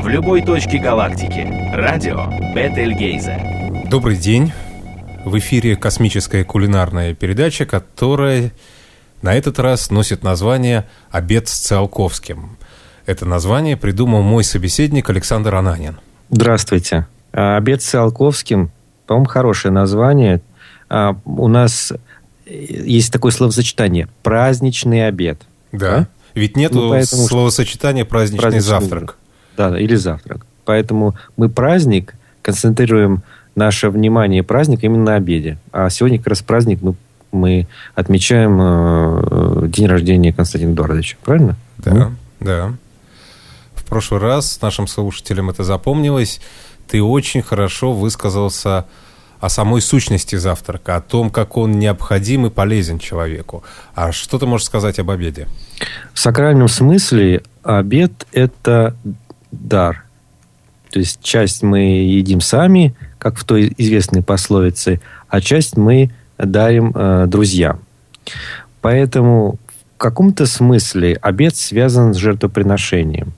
в 0.00 0.08
любой 0.08 0.42
точке 0.42 0.78
галактики. 0.78 1.46
Радио 1.74 2.26
Бетельгейзе. 2.54 3.84
Добрый 3.90 4.16
день. 4.16 4.52
В 5.24 5.36
эфире 5.38 5.76
космическая 5.76 6.44
кулинарная 6.44 7.14
передача, 7.14 7.66
которая 7.66 8.52
на 9.22 9.34
этот 9.34 9.58
раз 9.58 9.90
носит 9.90 10.22
название 10.22 10.88
«Обед 11.10 11.48
с 11.48 11.58
Циолковским». 11.58 12.56
Это 13.06 13.24
название 13.24 13.76
придумал 13.76 14.22
мой 14.22 14.44
собеседник 14.44 15.10
Александр 15.10 15.54
Ананин. 15.56 15.98
Здравствуйте. 16.30 17.06
А, 17.32 17.56
«Обед 17.56 17.82
с 17.82 17.86
Циолковским», 17.86 18.70
по-моему, 19.06 19.26
хорошее 19.26 19.72
название. 19.72 20.40
А, 20.88 21.16
у 21.24 21.48
нас 21.48 21.92
есть 22.46 23.12
такое 23.12 23.32
словосочетание 23.32 24.08
«праздничный 24.22 25.08
обед». 25.08 25.42
Да, 25.72 26.06
ведь 26.34 26.56
нет 26.56 26.72
ну, 26.72 26.88
поэтому, 26.90 27.26
словосочетания 27.26 28.04
«праздничный, 28.04 28.42
праздничный 28.42 28.68
завтрак». 28.68 29.18
Да, 29.58 29.78
или 29.78 29.96
завтрак. 29.96 30.46
Поэтому 30.64 31.16
мы 31.36 31.48
праздник 31.48 32.14
концентрируем 32.42 33.22
наше 33.56 33.90
внимание 33.90 34.44
праздник 34.44 34.84
именно 34.84 35.04
на 35.04 35.14
обеде. 35.16 35.58
А 35.72 35.90
сегодня 35.90 36.18
как 36.18 36.28
раз 36.28 36.42
праздник 36.42 36.80
мы, 36.80 36.94
мы 37.32 37.66
отмечаем 37.96 38.56
э, 38.60 39.68
день 39.68 39.86
рождения 39.86 40.32
Константина 40.32 40.72
Эдуардовича. 40.72 41.16
Правильно? 41.24 41.56
Да, 41.78 41.92
ну? 41.92 42.12
да. 42.38 42.72
В 43.74 43.84
прошлый 43.84 44.20
раз 44.20 44.60
нашим 44.62 44.86
слушателям 44.86 45.50
это 45.50 45.64
запомнилось. 45.64 46.40
Ты 46.86 47.02
очень 47.02 47.42
хорошо 47.42 47.92
высказался 47.92 48.86
о 49.40 49.48
самой 49.48 49.80
сущности 49.80 50.36
завтрака, 50.36 50.96
о 50.96 51.00
том, 51.00 51.30
как 51.30 51.56
он 51.56 51.78
необходим 51.78 52.46
и 52.46 52.50
полезен 52.50 52.98
человеку. 52.98 53.64
А 53.94 54.12
что 54.12 54.38
ты 54.38 54.46
можешь 54.46 54.66
сказать 54.66 54.98
об 54.98 55.10
обеде? 55.10 55.48
В 56.12 56.18
сакральном 56.18 56.68
смысле 56.68 57.42
обед– 57.62 58.26
это 58.32 58.94
дар. 59.50 60.04
То 60.90 61.00
есть 61.00 61.22
часть 61.22 61.62
мы 61.62 61.80
едим 61.80 62.40
сами, 62.40 62.94
как 63.18 63.36
в 63.36 63.44
той 63.44 63.72
известной 63.76 64.22
пословице, 64.22 65.00
а 65.28 65.40
часть 65.40 65.76
мы 65.76 66.10
дарим 66.38 66.92
э, 66.94 67.26
друзьям. 67.26 67.80
Поэтому 68.80 69.58
в 69.96 69.98
каком-то 69.98 70.46
смысле 70.46 71.18
обед 71.20 71.56
связан 71.56 72.14
с 72.14 72.16
жертвоприношением. 72.16 73.32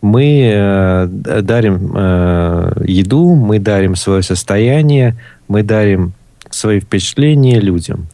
Мы 0.00 0.50
э, 0.52 1.06
дарим 1.06 1.92
э, 1.94 2.82
еду, 2.86 3.34
мы 3.34 3.58
дарим 3.58 3.94
свое 3.94 4.22
состояние, 4.22 5.16
мы 5.48 5.62
дарим 5.62 6.12
свои 6.50 6.80
впечатления 6.80 7.60
людям. 7.60 8.06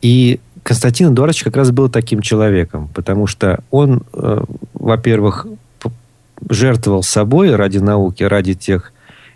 И 0.00 0.40
Константин 0.62 1.12
Эдуардович 1.12 1.44
как 1.44 1.56
раз 1.56 1.70
был 1.70 1.88
таким 1.88 2.22
человеком, 2.22 2.88
потому 2.94 3.26
что 3.26 3.60
он, 3.70 4.02
э, 4.12 4.44
во-первых, 4.72 5.46
жертвовал 6.48 7.02
собой 7.02 7.54
ради 7.54 7.78
науки, 7.78 8.22
ради 8.22 8.54
тех 8.54 8.92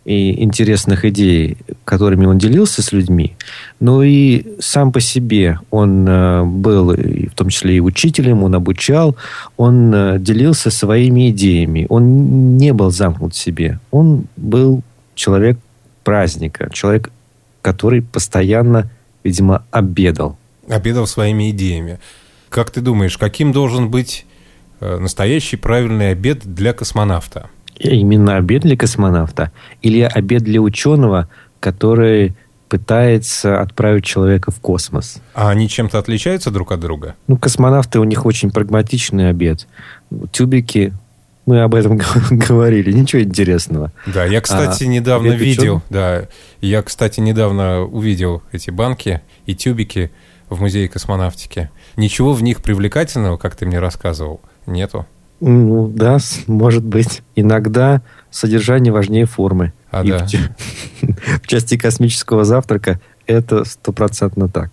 и 0.09 0.43
интересных 0.43 1.05
идей, 1.05 1.59
которыми 1.85 2.25
он 2.25 2.39
делился 2.39 2.81
с 2.81 2.93
людьми, 2.93 3.37
но 3.79 4.03
и 4.03 4.55
сам 4.59 4.91
по 4.91 5.01
себе 5.01 5.59
он 5.71 6.09
э, 6.09 6.45
был, 6.45 6.95
в 6.95 7.35
том 7.35 7.51
числе 7.51 7.77
и 7.77 7.81
учителем, 7.81 8.43
он 8.43 8.55
обучал, 8.55 9.17
он 9.59 9.95
э, 9.95 10.19
делился 10.19 10.71
своими 10.71 11.29
идеями. 11.29 11.85
Он 11.91 12.57
не 12.57 12.73
был 12.73 12.91
замкнут 12.91 13.35
в 13.35 13.37
себе. 13.37 13.81
Он 13.91 14.25
был 14.39 14.83
человек 15.15 15.59
праздника, 16.05 16.71
человек, 16.73 17.11
который 17.61 18.01
постоянно, 18.01 18.91
видимо, 19.25 19.67
обедал. 19.71 20.39
Обедал 20.71 21.07
своими 21.07 21.51
идеями. 21.51 21.99
Как 22.49 22.71
ты 22.71 22.81
думаешь, 22.81 23.19
каким 23.19 23.53
должен 23.53 23.91
быть 23.91 24.25
э, 24.25 24.28
настоящий 24.81 25.57
правильный 25.57 26.11
обед 26.13 26.41
для 26.45 26.73
космонавта? 26.73 27.51
именно 27.79 28.37
обед 28.37 28.63
для 28.63 28.77
космонавта 28.77 29.51
или 29.83 30.01
обед 30.01 30.43
для 30.43 30.61
ученого, 30.61 31.29
который 31.61 32.35
пытается 32.69 33.61
отправить 33.61 34.05
человека 34.05 34.51
в 34.51 34.61
космос. 34.61 35.23
А 35.35 35.49
они 35.49 35.69
чем-то 35.69 35.99
отличаются 35.99 36.51
друг 36.51 36.73
от 36.73 36.81
друга? 36.81 37.15
Ну, 37.27 37.39
космонавты, 37.39 37.99
у 37.99 38.05
них 38.05 38.27
очень 38.27 38.51
прагматичный 38.51 39.31
обед. 39.31 39.67
Тюбики, 40.33 40.93
мы 41.47 41.63
об 41.63 41.75
этом 41.75 41.99
говорили, 42.31 42.93
ничего 42.93 43.23
интересного. 43.23 43.91
Да, 44.07 44.27
я, 44.27 44.43
кстати, 44.43 44.85
а, 44.85 44.87
недавно 44.87 45.29
видел, 45.29 45.83
да, 45.89 46.27
я, 46.61 46.83
кстати, 46.83 47.21
недавно 47.21 47.81
увидел 47.85 48.43
эти 48.53 48.71
банки 48.71 49.23
и 49.47 49.55
тюбики 49.55 50.11
в 50.51 50.61
музее 50.61 50.89
космонавтики. 50.89 51.71
Ничего 51.97 52.35
в 52.35 52.43
них 52.43 52.63
привлекательного, 52.63 53.39
как 53.39 53.57
ты 53.57 53.65
мне 53.65 53.79
рассказывал, 53.79 54.43
нету. 54.69 55.07
Ну, 55.41 55.89
да, 55.89 56.19
может 56.47 56.85
быть. 56.85 57.23
Иногда 57.37 58.03
содержание 58.31 58.93
важнее 58.93 59.25
формы. 59.27 59.73
А, 59.91 60.03
И 60.03 60.11
да. 60.11 60.27
в, 60.27 61.43
в 61.43 61.47
части 61.47 61.77
космического 61.77 62.45
завтрака 62.45 63.01
это 63.27 63.65
стопроцентно 63.65 64.49
так. 64.49 64.71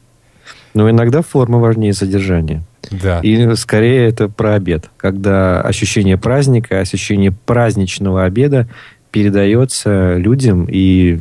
Но 0.73 0.89
иногда 0.89 1.21
форма 1.21 1.59
важнее 1.59 1.93
содержания. 1.93 2.63
Да. 2.91 3.19
И 3.21 3.55
скорее 3.55 4.07
это 4.07 4.27
про 4.27 4.55
обед, 4.55 4.89
когда 4.97 5.61
ощущение 5.61 6.17
праздника, 6.17 6.79
ощущение 6.79 7.31
праздничного 7.31 8.25
обеда 8.25 8.67
передается 9.11 10.17
людям, 10.17 10.67
и 10.69 11.17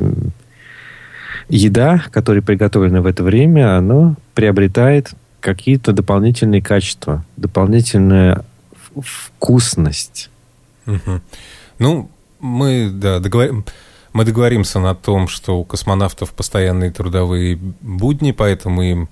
еда, 1.49 2.03
которая 2.11 2.41
приготовлена 2.41 3.01
в 3.01 3.05
это 3.05 3.23
время, 3.23 3.77
она 3.77 4.15
приобретает 4.33 5.11
какие-то 5.39 5.93
дополнительные 5.93 6.61
качества, 6.61 7.23
дополнительное 7.37 8.43
вкусность. 9.01 10.29
Угу. 10.85 11.21
Ну, 11.79 12.09
мы, 12.39 12.89
да, 12.91 13.19
договор... 13.19 13.63
мы 14.13 14.25
договоримся 14.25 14.79
на 14.79 14.95
том, 14.95 15.27
что 15.27 15.59
у 15.59 15.63
космонавтов 15.63 16.31
постоянные 16.33 16.91
трудовые 16.91 17.57
будни, 17.81 18.31
поэтому 18.31 18.81
им 18.83 19.09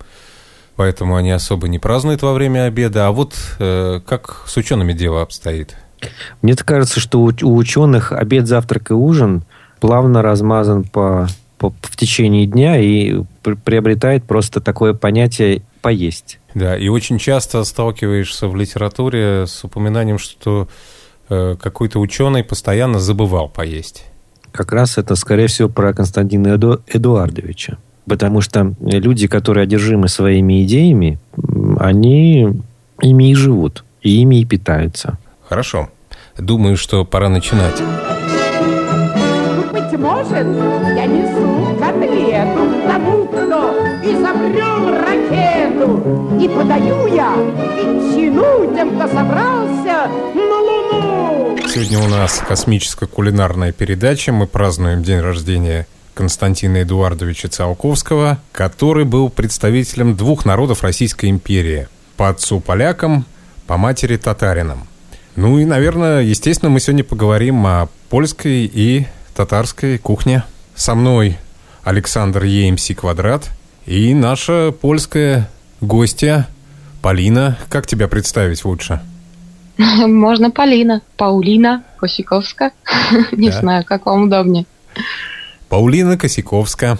поэтому 0.76 1.16
они 1.16 1.30
особо 1.30 1.68
не 1.68 1.78
празднуют 1.78 2.22
во 2.22 2.32
время 2.32 2.64
обеда. 2.64 3.06
А 3.06 3.12
вот 3.12 3.34
э, 3.58 4.00
как 4.06 4.44
с 4.46 4.56
учеными 4.56 4.92
дело 4.92 5.22
обстоит? 5.22 5.76
Мне 6.42 6.54
кажется, 6.56 7.00
что 7.00 7.20
у, 7.20 7.32
у 7.42 7.56
ученых 7.56 8.12
обед, 8.12 8.46
завтрак 8.46 8.90
и 8.90 8.94
ужин 8.94 9.44
плавно 9.80 10.22
размазан 10.22 10.84
по, 10.84 11.28
в 11.58 11.96
течение 11.96 12.46
дня 12.46 12.78
и 12.78 13.22
приобретает 13.64 14.24
просто 14.24 14.60
такое 14.60 14.94
понятие 14.94 15.62
поесть. 15.80 16.38
Да, 16.54 16.76
и 16.76 16.88
очень 16.88 17.18
часто 17.18 17.64
сталкиваешься 17.64 18.48
в 18.48 18.56
литературе 18.56 19.46
с 19.46 19.64
упоминанием, 19.64 20.18
что 20.18 20.68
э, 21.28 21.56
какой-то 21.60 21.98
ученый 22.00 22.44
постоянно 22.44 23.00
забывал 23.00 23.48
поесть. 23.48 24.04
Как 24.52 24.72
раз 24.72 24.98
это, 24.98 25.16
скорее 25.16 25.48
всего, 25.48 25.68
про 25.68 25.92
Константина 25.92 26.54
Эду, 26.54 26.80
Эдуардовича. 26.86 27.78
Потому 28.06 28.40
что 28.40 28.74
люди, 28.80 29.26
которые 29.26 29.64
одержимы 29.64 30.08
своими 30.08 30.62
идеями, 30.64 31.18
они 31.78 32.62
ими 33.00 33.30
и 33.30 33.34
живут, 33.34 33.84
и 34.02 34.20
ими 34.20 34.40
и 34.40 34.44
питаются. 34.44 35.18
Хорошо. 35.48 35.88
Думаю, 36.38 36.76
что 36.76 37.04
пора 37.04 37.28
начинать. 37.28 37.82
Быть 39.72 39.98
может, 39.98 40.32
я 40.32 41.06
несу 41.06 41.43
котлету 41.43 41.43
изобрел 44.44 44.90
ракету. 44.90 46.38
И 46.40 46.48
подаю 46.48 47.06
я 47.06 47.34
ветчину 47.36 48.74
тем, 48.74 48.96
кто 48.96 49.08
собрался 49.08 50.10
на 50.34 50.60
Луну. 50.60 51.58
Сегодня 51.68 51.98
у 52.00 52.08
нас 52.08 52.42
космическая 52.46 53.06
кулинарная 53.06 53.72
передача. 53.72 54.32
Мы 54.32 54.46
празднуем 54.46 55.02
день 55.02 55.20
рождения 55.20 55.86
Константина 56.14 56.82
Эдуардовича 56.82 57.48
Циолковского, 57.48 58.38
который 58.52 59.04
был 59.04 59.30
представителем 59.30 60.16
двух 60.16 60.44
народов 60.44 60.82
Российской 60.82 61.30
империи. 61.30 61.88
По 62.16 62.28
отцу 62.28 62.60
полякам, 62.60 63.24
по 63.66 63.76
матери 63.76 64.16
татаринам. 64.16 64.86
Ну 65.36 65.58
и, 65.58 65.64
наверное, 65.64 66.22
естественно, 66.22 66.70
мы 66.70 66.78
сегодня 66.78 67.02
поговорим 67.02 67.66
о 67.66 67.88
польской 68.08 68.70
и 68.72 69.06
татарской 69.34 69.98
кухне. 69.98 70.44
Со 70.76 70.94
мной 70.94 71.38
Александр 71.82 72.44
ЕМС 72.44 72.90
Квадрат– 72.96 73.50
и 73.86 74.14
наша 74.14 74.72
польская 74.72 75.48
гостья 75.80 76.48
Полина. 77.02 77.58
Как 77.68 77.86
тебя 77.86 78.08
представить 78.08 78.64
лучше? 78.64 79.00
Можно 79.76 80.50
Полина, 80.50 81.02
Паулина 81.16 81.84
Косиковска. 81.98 82.72
Не 83.32 83.50
знаю, 83.50 83.84
как 83.84 84.06
вам 84.06 84.24
удобнее. 84.24 84.66
Паулина 85.68 86.16
Косиковска, 86.16 86.98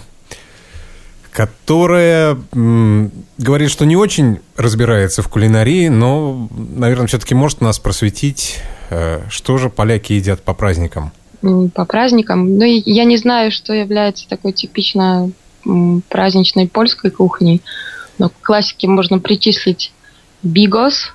которая 1.33 2.37
м, 2.53 3.13
говорит, 3.39 3.71
что 3.71 3.87
не 3.87 3.97
очень 3.97 4.41
разбирается 4.57 5.23
в 5.23 5.29
кулинарии, 5.29 5.89
но, 5.89 6.49
наверное, 6.51 7.07
все-таки 7.07 7.35
может 7.35 7.61
нас 7.61 7.79
просветить, 7.79 8.59
э, 8.91 9.21
что 9.31 9.59
же 9.59 9.71
поляки 9.71 10.15
едят 10.15 10.43
по 10.43 10.55
праздникам. 10.55 11.13
По 11.75 11.85
праздникам? 11.85 12.57
Ну, 12.59 12.65
я 12.65 13.05
не 13.05 13.17
знаю, 13.17 13.53
что 13.53 13.73
является 13.73 14.29
такой 14.29 14.53
типично 14.53 15.31
праздничной 16.09 16.69
польской 16.69 17.11
кухней. 17.11 17.63
Но 18.19 18.29
к 18.29 18.35
классике 18.43 18.89
можно 18.89 19.19
причислить 19.19 19.93
бигос. 20.43 21.13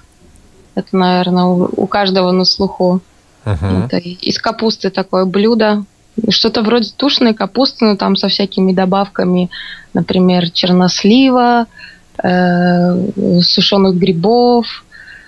Это, 0.75 0.96
наверное, 0.96 1.46
у, 1.46 1.88
каждого 1.88 2.31
на 2.31 2.46
слуху. 2.46 3.01
Uh-huh. 3.46 3.86
Это 3.86 3.98
из 3.98 4.40
капусты 4.40 4.90
такое 4.90 5.25
блюдо. 5.25 5.84
Что-то 6.30 6.62
вроде 6.62 6.92
тушеной 6.96 7.34
капусты, 7.34 7.86
но 7.86 7.96
там 7.96 8.16
со 8.16 8.28
всякими 8.28 8.74
добавками, 8.74 9.50
например, 9.94 10.50
чернослива, 10.50 11.68
э, 12.22 13.42
сушеных 13.42 13.95
грибов. 13.95 14.66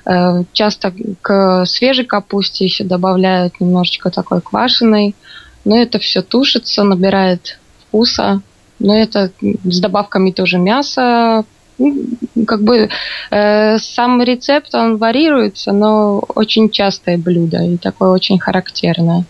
Э, 0.05 0.43
часто 0.51 0.93
к 1.21 1.65
свежей 1.65 2.05
капусте 2.05 2.65
еще 2.65 2.83
добавляют 2.83 3.59
немножечко 3.61 4.09
такой 4.09 4.41
квашеной. 4.41 5.15
Но 5.63 5.77
это 5.77 5.99
все 5.99 6.21
тушится, 6.21 6.83
набирает 6.83 7.59
вкуса. 7.87 8.41
Но 8.81 8.95
это 8.95 9.31
с 9.41 9.79
добавками 9.79 10.31
тоже 10.31 10.57
мяса, 10.57 11.45
ну, 11.77 12.05
как 12.45 12.63
бы 12.63 12.89
э, 13.31 13.77
сам 13.77 14.21
рецепт 14.21 14.73
он 14.75 14.97
варьируется, 14.97 15.71
но 15.71 16.19
очень 16.35 16.69
частое 16.69 17.17
блюдо 17.17 17.63
и 17.63 17.77
такое 17.77 18.09
очень 18.09 18.39
характерное. 18.39 19.25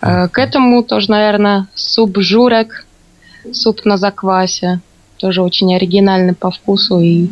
Э, 0.00 0.28
к 0.28 0.38
этому 0.38 0.82
тоже, 0.82 1.10
наверное, 1.10 1.66
суп 1.74 2.18
журек, 2.18 2.86
суп 3.52 3.84
на 3.84 3.96
заквасе, 3.96 4.80
тоже 5.18 5.42
очень 5.42 5.74
оригинальный 5.74 6.34
по 6.34 6.50
вкусу 6.50 7.00
и 7.00 7.28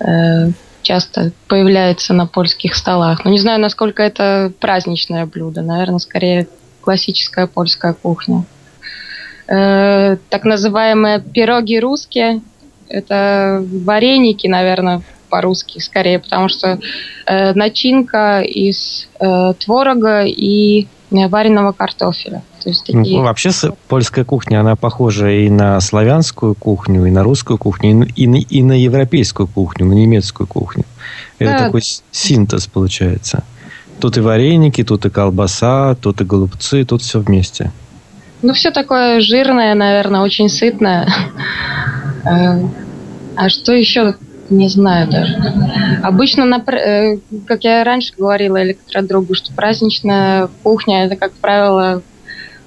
э, 0.00 0.50
часто 0.82 1.32
появляется 1.48 2.14
на 2.14 2.26
польских 2.26 2.74
столах. 2.74 3.24
Но 3.24 3.30
не 3.30 3.38
знаю, 3.38 3.60
насколько 3.60 4.02
это 4.02 4.52
праздничное 4.60 5.26
блюдо. 5.26 5.62
Наверное, 5.62 5.98
скорее 5.98 6.48
классическая 6.80 7.46
польская 7.46 7.94
кухня. 7.94 8.44
Э, 9.48 10.16
так 10.30 10.44
называемые 10.44 11.20
пироги 11.20 11.80
русские– 11.80 12.40
это 12.88 13.64
вареники, 13.84 14.46
наверное, 14.46 15.02
по-русски 15.28 15.78
скорее, 15.78 16.18
потому 16.18 16.48
что 16.48 16.78
э, 17.26 17.54
начинка 17.54 18.42
из 18.42 19.08
э, 19.18 19.54
творога 19.58 20.24
и 20.24 20.86
вареного 21.10 21.72
картофеля. 21.72 22.42
То 22.62 22.68
есть 22.68 22.86
такие... 22.86 23.18
ну, 23.18 23.24
вообще 23.24 23.50
польская 23.88 24.24
кухня, 24.24 24.60
она 24.60 24.76
похожа 24.76 25.30
и 25.30 25.50
на 25.50 25.80
славянскую 25.80 26.54
кухню, 26.54 27.06
и 27.06 27.10
на 27.10 27.22
русскую 27.22 27.58
кухню, 27.58 28.06
и 28.14 28.26
на, 28.26 28.36
и 28.36 28.62
на 28.62 28.72
европейскую 28.72 29.46
кухню, 29.46 29.86
на 29.86 29.92
немецкую 29.92 30.46
кухню. 30.46 30.84
Это 31.38 31.52
да. 31.52 31.58
такой 31.66 31.82
синтез 32.10 32.66
получается. 32.66 33.42
Тут 34.00 34.16
и 34.16 34.20
вареники, 34.20 34.84
тут 34.84 35.04
и 35.06 35.10
колбаса, 35.10 35.94
тут 35.96 36.20
и 36.20 36.24
голубцы, 36.24 36.84
тут 36.84 37.02
все 37.02 37.20
вместе. 37.20 37.72
Ну, 38.42 38.52
все 38.54 38.70
такое 38.70 39.20
жирное, 39.20 39.74
наверное, 39.74 40.20
очень 40.20 40.48
сытное. 40.48 41.08
Э, 42.24 42.60
а 43.34 43.48
что 43.48 43.72
еще 43.72 44.14
не 44.50 44.68
знаю 44.68 45.08
даже. 45.08 45.34
Обычно, 46.02 46.44
на, 46.44 46.62
э, 46.72 47.18
как 47.46 47.64
я 47.64 47.84
раньше 47.84 48.12
говорила 48.16 48.62
электродругу, 48.62 49.34
что 49.34 49.52
праздничная 49.52 50.48
кухня 50.62 51.06
это, 51.06 51.16
как 51.16 51.32
правило, 51.32 52.02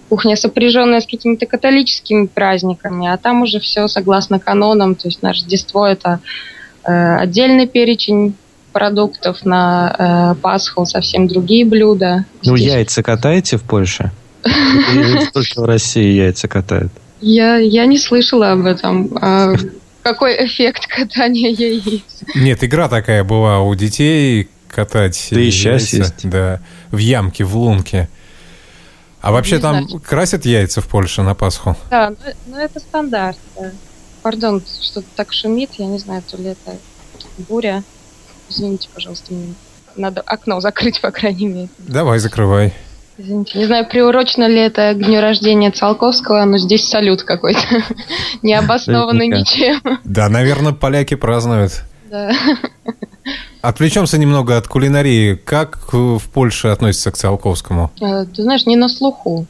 кухня, 0.09 0.35
сопряженная 0.35 1.01
с 1.01 1.05
какими-то 1.05 1.45
католическими 1.45 2.25
праздниками, 2.25 3.07
а 3.07 3.17
там 3.17 3.41
уже 3.41 3.59
все 3.59 3.87
согласно 3.87 4.39
канонам, 4.39 4.95
то 4.95 5.07
есть 5.07 5.21
на 5.21 5.29
Рождество 5.29 5.85
это 5.85 6.19
э, 6.83 7.17
отдельный 7.17 7.67
перечень 7.67 8.35
продуктов, 8.71 9.45
на 9.45 10.33
э, 10.35 10.41
Пасху 10.41 10.85
совсем 10.85 11.27
другие 11.27 11.65
блюда. 11.65 12.25
Ну, 12.43 12.57
Здесь... 12.57 12.73
яйца 12.73 13.03
катаете 13.03 13.57
в 13.57 13.63
Польше? 13.63 14.11
Или 14.45 15.25
только 15.31 15.61
в 15.61 15.65
России 15.65 16.13
яйца 16.13 16.47
катают? 16.47 16.91
Я, 17.21 17.57
я 17.57 17.85
не 17.85 17.97
слышала 17.97 18.51
об 18.51 18.65
этом. 18.65 19.17
А 19.19 19.53
какой 20.03 20.45
эффект 20.45 20.87
катания 20.87 21.49
яиц. 21.49 22.03
Нет, 22.35 22.63
игра 22.63 22.87
такая 22.87 23.23
была 23.23 23.61
у 23.61 23.73
детей 23.73 24.49
катать 24.69 25.29
да 25.31 25.39
и 25.39 25.49
сейчас 25.49 25.93
есть. 25.93 26.29
Да, 26.29 26.59
в 26.91 26.97
ямке, 26.97 27.43
в 27.43 27.55
лунке. 27.55 28.09
А 29.21 29.31
вообще 29.31 29.55
не 29.55 29.61
там 29.61 29.87
знаю. 29.87 30.01
красят 30.01 30.45
яйца 30.45 30.81
в 30.81 30.87
Польше 30.87 31.23
на 31.23 31.33
Пасху? 31.33 31.75
Да, 31.89 32.11
ну, 32.11 32.15
ну 32.45 32.57
это 32.57 32.79
стандарт. 32.79 33.39
Да. 33.59 33.71
Пардон, 34.21 34.61
что-то 34.81 35.07
так 35.15 35.33
шумит, 35.33 35.71
я 35.79 35.87
не 35.87 35.97
знаю, 35.97 36.21
то 36.29 36.37
ли 36.37 36.49
это 36.49 36.77
буря. 37.49 37.83
Извините, 38.49 38.89
пожалуйста, 38.93 39.33
мне 39.33 39.55
надо 39.95 40.21
окно 40.21 40.59
закрыть, 40.59 41.01
по 41.01 41.09
крайней 41.09 41.47
мере. 41.47 41.69
Давай, 41.79 42.19
закрывай. 42.19 42.73
Извините, 43.17 43.57
не 43.57 43.65
знаю, 43.65 43.87
приурочено 43.87 44.47
ли 44.47 44.59
это 44.59 44.93
к 44.93 44.97
дню 44.97 45.21
рождения 45.21 45.71
Циолковского, 45.71 46.43
но 46.45 46.57
здесь 46.57 46.87
салют 46.87 47.23
какой-то, 47.23 47.59
необоснованный 48.41 49.27
ничем. 49.27 49.81
Да, 50.03 50.27
наверное, 50.29 50.73
поляки 50.73 51.15
празднуют. 51.15 51.83
Да. 52.11 52.31
Отвлечемся 53.61 54.17
немного 54.17 54.57
от 54.57 54.67
кулинарии. 54.67 55.35
Как 55.35 55.91
в 55.91 56.29
Польше 56.31 56.67
относятся 56.67 57.11
к 57.11 57.17
Циолковскому? 57.17 57.91
Э, 57.99 58.25
ты 58.25 58.43
знаешь, 58.43 58.65
не 58.65 58.75
на 58.75 58.89
слуху. 58.89 59.47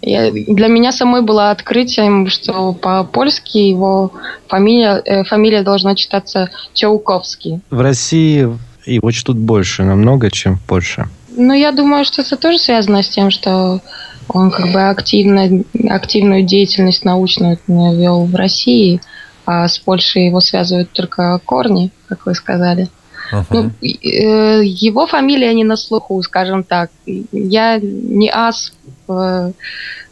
Я, 0.00 0.30
для 0.30 0.68
меня 0.68 0.92
самой 0.92 1.22
было 1.22 1.50
открытием, 1.50 2.28
что 2.28 2.72
по-польски 2.72 3.58
его 3.58 4.12
фамилия, 4.46 5.02
э, 5.04 5.24
фамилия 5.24 5.62
должна 5.62 5.96
читаться 5.96 6.50
Чауковский. 6.72 7.60
В 7.68 7.80
России 7.80 8.48
его 8.86 9.10
чтут 9.10 9.36
больше 9.36 9.82
намного, 9.82 10.30
чем 10.30 10.56
в 10.56 10.62
Польше. 10.62 11.08
Ну, 11.40 11.54
я 11.54 11.70
думаю, 11.70 12.04
что 12.04 12.22
это 12.22 12.36
тоже 12.36 12.58
связано 12.58 13.00
с 13.00 13.08
тем, 13.08 13.30
что 13.30 13.80
он 14.28 14.50
как 14.50 14.72
бы 14.72 14.88
активно, 14.88 15.62
активную 15.88 16.42
деятельность 16.42 17.04
научную 17.04 17.58
вел 17.68 18.24
в 18.24 18.34
России, 18.34 19.00
а 19.46 19.68
с 19.68 19.78
Польшей 19.78 20.26
его 20.26 20.40
связывают 20.40 20.90
только 20.90 21.40
корни, 21.44 21.92
как 22.08 22.26
вы 22.26 22.34
сказали. 22.34 22.88
Uh-huh. 23.32 23.44
Ну, 23.50 23.70
э, 23.82 24.64
его 24.64 25.06
фамилия 25.06 25.54
не 25.54 25.62
на 25.62 25.76
слуху, 25.76 26.20
скажем 26.22 26.64
так. 26.64 26.90
Я 27.06 27.78
не 27.80 28.30
ас 28.30 28.72
в, 29.06 29.52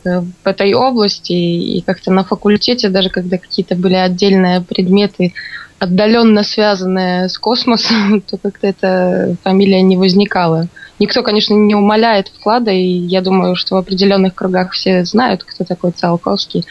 э, 0.04 0.20
в 0.20 0.46
этой 0.46 0.74
области, 0.74 1.32
и 1.32 1.80
как-то 1.80 2.12
на 2.12 2.22
факультете, 2.22 2.88
даже 2.88 3.10
когда 3.10 3.36
какие-то 3.36 3.74
были 3.74 3.94
отдельные 3.94 4.60
предметы, 4.60 5.32
отдаленно 5.80 6.44
связанные 6.44 7.28
с 7.28 7.36
космосом, 7.36 8.20
то 8.30 8.38
как-то 8.38 8.68
эта 8.68 9.36
фамилия 9.42 9.82
не 9.82 9.96
возникала. 9.96 10.68
Никто, 10.98 11.22
конечно, 11.22 11.54
не 11.54 11.74
умаляет 11.74 12.28
вклада, 12.28 12.70
и 12.70 12.82
я 12.82 13.20
думаю, 13.20 13.54
что 13.54 13.74
в 13.74 13.78
определенных 13.78 14.34
кругах 14.34 14.72
все 14.72 15.04
знают, 15.04 15.44
кто 15.44 15.64
такой 15.64 15.90
Циолковский. 15.90 16.64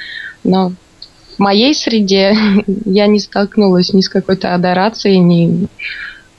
Но 0.44 0.72
в 1.36 1.40
моей 1.40 1.76
среде 1.76 2.36
я 2.86 3.08
не 3.08 3.20
столкнулась 3.20 3.94
ни 3.94 4.02
с 4.02 4.10
какой-то 4.10 4.56
адорацией, 4.56 5.18
ни, 5.18 5.68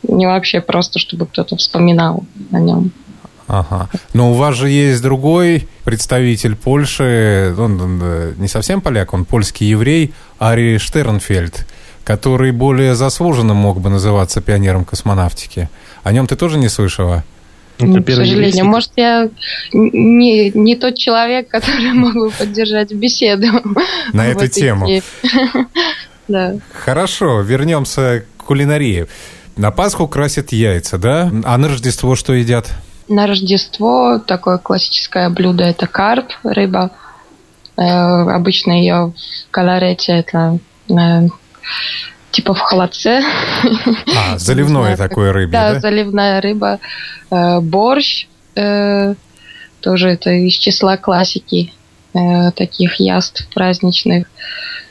ни 0.02 0.26
вообще 0.26 0.60
просто, 0.60 0.98
чтобы 0.98 1.26
кто-то 1.26 1.56
вспоминал 1.56 2.24
о 2.52 2.58
нем. 2.58 2.92
Ага. 3.48 3.88
Но 4.12 4.32
у 4.32 4.34
вас 4.34 4.56
же 4.56 4.68
есть 4.68 5.00
другой 5.02 5.68
представитель 5.84 6.56
Польши, 6.56 7.54
он, 7.56 7.80
он 7.80 8.00
э, 8.02 8.32
не 8.38 8.48
совсем 8.48 8.80
поляк, 8.80 9.14
он 9.14 9.24
польский 9.24 9.68
еврей, 9.68 10.12
Ари 10.40 10.78
Штернфельд, 10.78 11.64
который 12.02 12.50
более 12.50 12.96
заслуженно 12.96 13.54
мог 13.54 13.80
бы 13.80 13.88
называться 13.88 14.40
пионером 14.40 14.84
космонавтики. 14.84 15.68
О 16.02 16.10
нем 16.10 16.26
ты 16.26 16.34
тоже 16.34 16.58
не 16.58 16.68
слышала? 16.68 17.22
Это 17.78 18.02
к 18.02 18.10
сожалению. 18.10 18.64
Может, 18.64 18.92
я 18.96 19.28
не, 19.72 20.50
не 20.50 20.76
тот 20.76 20.96
человек, 20.96 21.48
который 21.50 21.92
мог 21.92 22.14
бы 22.14 22.30
поддержать 22.30 22.92
беседу. 22.92 23.46
На 24.12 24.26
эту 24.26 24.48
тему. 24.48 24.88
Да. 26.28 26.56
Хорошо, 26.72 27.40
вернемся 27.40 28.24
к 28.36 28.42
кулинарии. 28.42 29.06
На 29.56 29.70
Пасху 29.70 30.08
красят 30.08 30.50
яйца, 30.50 30.98
да? 30.98 31.30
А 31.44 31.56
на 31.56 31.68
Рождество 31.68 32.16
что 32.16 32.32
едят? 32.32 32.68
На 33.08 33.28
Рождество 33.28 34.18
такое 34.18 34.58
классическое 34.58 35.30
блюдо– 35.30 35.62
это 35.64 35.86
карп, 35.86 36.32
рыба. 36.42 36.90
Э, 37.76 37.82
обычно 37.82 38.72
ее 38.72 39.12
в 39.46 39.50
каларете 39.52 40.14
это 40.14 40.58
э, 40.88 41.28
типа 42.36 42.52
в 42.52 42.58
холодце. 42.58 43.22
А, 44.14 44.38
заливное 44.38 44.96
такое 44.96 45.32
рыбе, 45.32 45.52
да? 45.52 45.74
Да, 45.74 45.80
заливная 45.80 46.40
рыба. 46.42 46.80
Э, 47.30 47.60
борщ, 47.60 48.26
э, 48.54 49.14
тоже 49.80 50.10
это 50.10 50.30
из 50.30 50.52
числа 50.52 50.98
классики 50.98 51.72
э, 52.14 52.50
таких 52.52 52.96
яств 53.00 53.48
праздничных. 53.54 54.26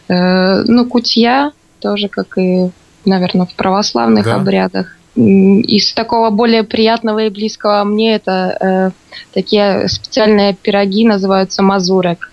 Ну, 0.07 0.85
кутья 0.85 1.51
тоже, 1.79 2.09
как 2.09 2.37
и, 2.37 2.69
наверное, 3.05 3.47
в 3.47 3.55
православных 3.55 4.25
да. 4.25 4.35
обрядах. 4.35 4.95
Из 5.15 5.93
такого 5.93 6.29
более 6.29 6.63
приятного 6.63 7.25
и 7.25 7.29
близкого 7.29 7.83
мне 7.85 8.13
это 8.13 8.93
такие 9.33 9.87
специальные 9.87 10.53
пироги 10.53 11.07
называются 11.07 11.63
мазурек. 11.63 12.31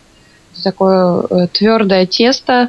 Такое 0.62 1.47
твердое 1.47 2.04
тесто, 2.04 2.69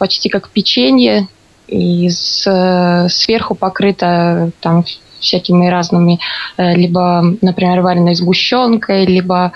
почти 0.00 0.30
как 0.30 0.48
печенье, 0.48 1.28
и 1.68 2.08
с, 2.08 2.44
э, 2.46 3.08
сверху 3.10 3.54
покрыто 3.54 4.50
там 4.60 4.84
всякими 5.20 5.68
разными, 5.68 6.18
э, 6.56 6.74
либо, 6.74 7.22
например, 7.42 7.82
вареной 7.82 8.14
сгущенкой, 8.14 9.04
либо 9.04 9.52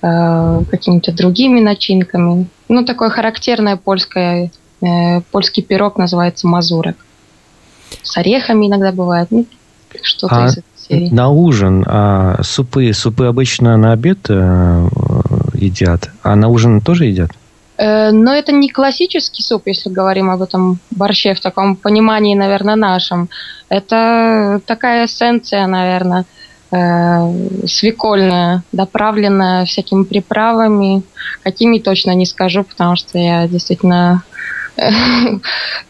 э, 0.00 0.60
какими-то 0.70 1.10
другими 1.12 1.58
начинками. 1.60 2.46
Ну, 2.68 2.84
такое 2.84 3.08
характерное 3.08 3.76
польское, 3.76 4.52
э, 4.82 5.20
польский 5.32 5.62
пирог 5.62 5.96
называется 5.96 6.46
мазурок. 6.46 6.96
С 8.02 8.16
орехами 8.18 8.66
иногда 8.66 8.92
бывает. 8.92 9.28
Ну, 9.30 9.46
что-то 10.02 10.44
А 10.44 10.46
из 10.46 10.52
этой 10.52 10.64
серии. 10.76 11.08
на 11.08 11.30
ужин 11.30 11.82
а, 11.86 12.40
супы, 12.42 12.92
супы 12.92 13.24
обычно 13.24 13.76
на 13.78 13.92
обед 13.92 14.18
э, 14.28 14.88
едят, 15.54 16.10
а 16.22 16.36
на 16.36 16.48
ужин 16.48 16.80
тоже 16.82 17.06
едят? 17.06 17.30
Э, 17.78 18.10
Но 18.10 18.34
это 18.34 18.52
не 18.52 18.68
классический 18.68 19.42
суп, 19.42 19.62
если 19.66 19.88
говорим 19.88 20.30
об 20.30 20.42
этом 20.42 20.80
борще 20.90 21.34
в 21.34 21.40
таком 21.40 21.76
понимании, 21.76 22.34
наверное, 22.34 22.76
нашем. 22.76 23.28
Это 23.68 24.60
такая 24.66 25.06
эссенция, 25.06 25.66
наверное, 25.66 26.24
э, 26.72 27.66
свекольная, 27.66 28.62
доправленная 28.72 29.64
всякими 29.64 30.04
приправами. 30.04 31.02
Какими 31.42 31.78
точно 31.78 32.14
не 32.14 32.26
скажу, 32.26 32.64
потому 32.64 32.96
что 32.96 33.18
я 33.18 33.46
действительно 33.48 34.22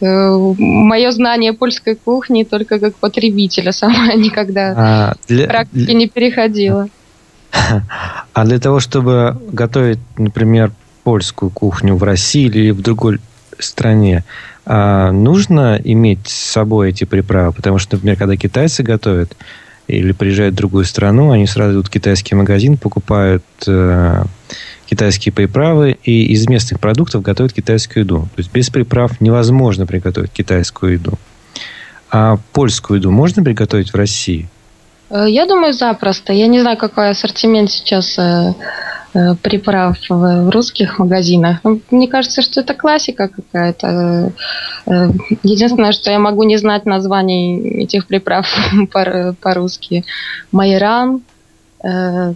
Мое 0.00 1.10
знание 1.10 1.52
польской 1.52 1.94
кухни 1.94 2.44
только 2.44 2.78
как 2.78 2.94
потребителя 2.94 3.70
сама 3.72 4.14
никогда 4.14 4.74
А 4.76 5.14
для, 5.28 5.46
практики 5.46 5.90
не 5.90 6.08
переходила. 6.08 6.88
а 8.32 8.44
для 8.46 8.58
того, 8.58 8.80
чтобы 8.80 9.36
готовить, 9.52 9.98
например, 10.16 10.72
польскую 11.08 11.48
кухню 11.48 11.96
в 11.96 12.02
России 12.02 12.44
или 12.48 12.70
в 12.70 12.82
другой 12.82 13.18
стране, 13.58 14.24
а, 14.66 15.10
нужно 15.10 15.80
иметь 15.82 16.28
с 16.28 16.34
собой 16.34 16.90
эти 16.90 17.04
приправы? 17.04 17.52
Потому 17.52 17.78
что, 17.78 17.96
например, 17.96 18.18
когда 18.18 18.36
китайцы 18.36 18.82
готовят 18.82 19.34
или 19.86 20.12
приезжают 20.12 20.52
в 20.52 20.58
другую 20.58 20.84
страну, 20.84 21.30
они 21.30 21.46
сразу 21.46 21.72
идут 21.72 21.86
в 21.86 21.90
китайский 21.90 22.34
магазин, 22.34 22.76
покупают 22.76 23.42
э, 23.66 24.22
китайские 24.84 25.32
приправы 25.32 25.96
и 26.04 26.26
из 26.26 26.46
местных 26.46 26.78
продуктов 26.78 27.22
готовят 27.22 27.54
китайскую 27.54 28.04
еду. 28.04 28.28
То 28.34 28.40
есть 28.40 28.52
без 28.52 28.68
приправ 28.68 29.18
невозможно 29.22 29.86
приготовить 29.86 30.30
китайскую 30.30 30.92
еду. 30.92 31.14
А 32.10 32.36
польскую 32.52 32.98
еду 32.98 33.10
можно 33.10 33.42
приготовить 33.42 33.94
в 33.94 33.96
России? 33.96 34.46
Э, 35.08 35.24
Я 35.26 35.46
думаю, 35.46 35.72
запросто. 35.72 36.34
Я 36.34 36.48
не 36.48 36.60
знаю, 36.60 36.76
какой 36.76 37.08
ассортимент 37.08 37.70
сейчас 37.70 38.18
э, 38.18 38.52
приправ 39.42 39.96
в, 40.08 40.50
русских 40.50 40.98
магазинах. 40.98 41.58
Ну, 41.64 41.80
Мне 41.90 42.08
кажется, 42.08 42.42
что 42.42 42.60
это 42.60 42.74
классика 42.74 43.28
какая-то. 43.28 44.32
Э, 44.86 45.10
Единственное, 45.42 45.92
что 45.92 46.10
я 46.10 46.18
могу 46.18 46.42
не 46.44 46.56
знать 46.58 46.84
названий 46.86 47.82
этих 47.84 48.06
приправ 48.06 48.46
по- 48.92 49.34
по-русски. 49.40 50.04
Майран, 50.52 51.22
э, 51.82 52.32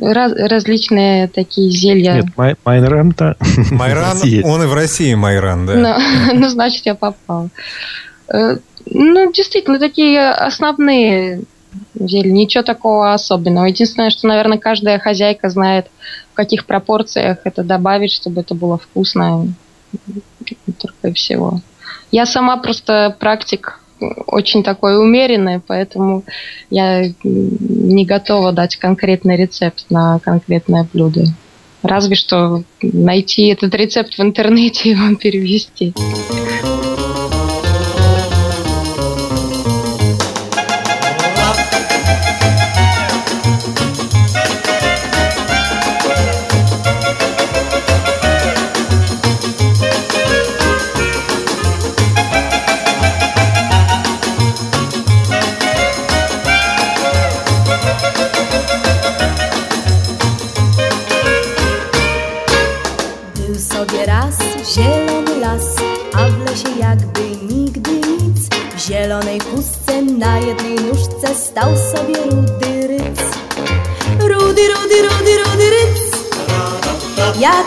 раз- 0.00 0.32
различные 0.36 1.28
такие 1.28 1.70
зелья. 1.70 2.14
Нет, 2.14 2.26
Май- 2.36 2.56
Майнрам-то 2.64 3.36
в 3.40 3.72
Майран, 3.72 4.16
он 4.44 4.62
и 4.62 4.66
в 4.66 4.74
России 4.74 5.14
Майран, 5.14 5.66
да. 5.66 5.74
Ну, 6.32 6.34
ну, 6.38 6.48
значит, 6.48 6.86
я 6.86 6.94
попал. 6.94 7.48
Э, 8.32 8.56
Ну, 8.86 9.32
действительно, 9.32 9.78
такие 9.78 10.28
основные 10.30 11.42
зелья. 11.94 12.32
Ничего 12.32 12.62
такого 12.62 13.12
особенного. 13.12 13.66
Единственное, 13.66 14.10
что, 14.10 14.26
наверное, 14.26 14.58
каждая 14.58 14.98
хозяйка 14.98 15.50
знает, 15.50 15.86
в 16.32 16.34
каких 16.34 16.66
пропорциях 16.66 17.38
это 17.44 17.62
добавить, 17.62 18.12
чтобы 18.12 18.40
это 18.40 18.54
было 18.54 18.78
вкусно. 18.78 19.46
Только 20.78 21.08
и 21.08 21.12
всего. 21.12 21.60
Я 22.10 22.26
сама 22.26 22.56
просто 22.56 23.14
практик 23.18 23.80
очень 24.26 24.62
такой 24.62 24.98
умеренный, 24.98 25.60
поэтому 25.60 26.24
я 26.70 27.04
не 27.22 28.04
готова 28.04 28.52
дать 28.52 28.76
конкретный 28.76 29.36
рецепт 29.36 29.86
на 29.90 30.18
конкретное 30.18 30.86
блюдо. 30.92 31.26
Разве 31.82 32.14
что 32.14 32.62
найти 32.80 33.46
этот 33.46 33.74
рецепт 33.74 34.18
в 34.18 34.22
интернете 34.22 34.90
и 34.90 34.94
вам 34.94 35.16
перевести. 35.16 35.92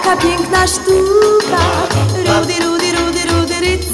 Jaka 0.06 0.22
piękna 0.22 0.68
sztuka. 0.68 1.62
Rudy, 2.18 2.54
rudy, 2.64 2.92
rudy, 2.92 3.22
rudy 3.26 3.60
ryc. 3.60 3.88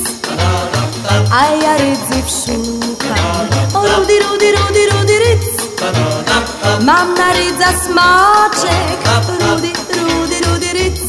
A 1.31 1.45
ja 1.63 1.77
rydzów 1.77 2.29
szukam. 2.29 3.47
O 3.73 3.87
rudy, 3.87 4.19
rudy, 4.19 4.51
rudy, 4.51 4.89
rudy 4.91 5.19
ryc. 5.19 5.43
Mam 6.85 7.13
na 7.13 7.33
rydza 7.33 7.71
smaczek. 7.85 8.99
Rudy, 9.39 9.71
rudy, 9.95 10.35
rudy 10.47 10.73
ryc 10.73 11.01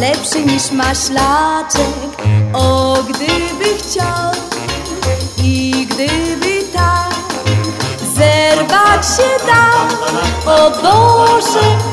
lepszy 0.00 0.44
niż 0.44 0.70
maślaczek. 0.70 2.22
O, 2.52 2.96
gdyby 3.02 3.78
chciał 3.78 4.32
i 5.38 5.86
gdyby 5.90 6.62
tak 6.72 7.14
zerwać 8.14 9.06
się 9.06 9.46
dał, 9.46 10.56
o 10.56 10.70
Boże. 10.70 11.92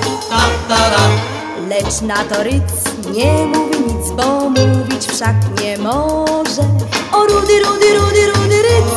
Lecz 1.84 2.02
na 2.02 2.24
to 2.24 2.44
ryc 2.44 2.72
nie 3.14 3.46
mówi 3.46 3.80
nic, 3.80 4.12
bo 4.12 4.50
mówić 4.50 5.06
wszak 5.08 5.36
nie 5.62 5.78
może. 5.78 6.62
O, 7.12 7.26
rudy, 7.26 7.60
rudy, 7.60 7.94
rudy, 8.00 8.32
rudy 8.32 8.62
ryc, 8.62 8.92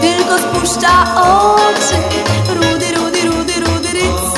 tylko 0.00 0.38
spuszcza 0.38 1.22
oczy. 1.22 1.96
Rudy, 2.54 2.86
rudy, 2.94 3.22
rudy, 3.22 3.52
rudy 3.60 3.88
ryc 3.92 4.34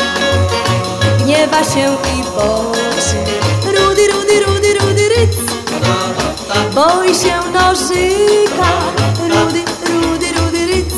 gniewa 1.24 1.64
się 1.64 1.96
i 2.18 2.22
boczy. 2.22 3.18
Rudy, 3.64 4.08
rudy, 4.12 4.40
rudy, 4.46 4.74
rudy 4.74 5.08
ryc, 5.08 5.36
boi 6.74 7.14
się 7.14 7.50
nożyka. 7.52 8.70
Rudy, 9.20 9.64
rudy, 9.88 10.32
rudy 10.32 10.66
ryc, 10.66 10.94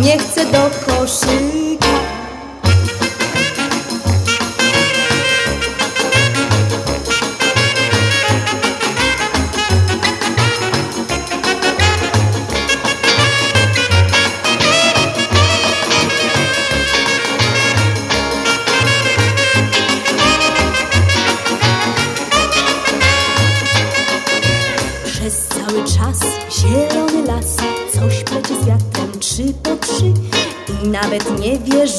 nie 0.00 0.18
chce 0.18 0.46
do 0.46 0.70
koszyka. 0.86 1.69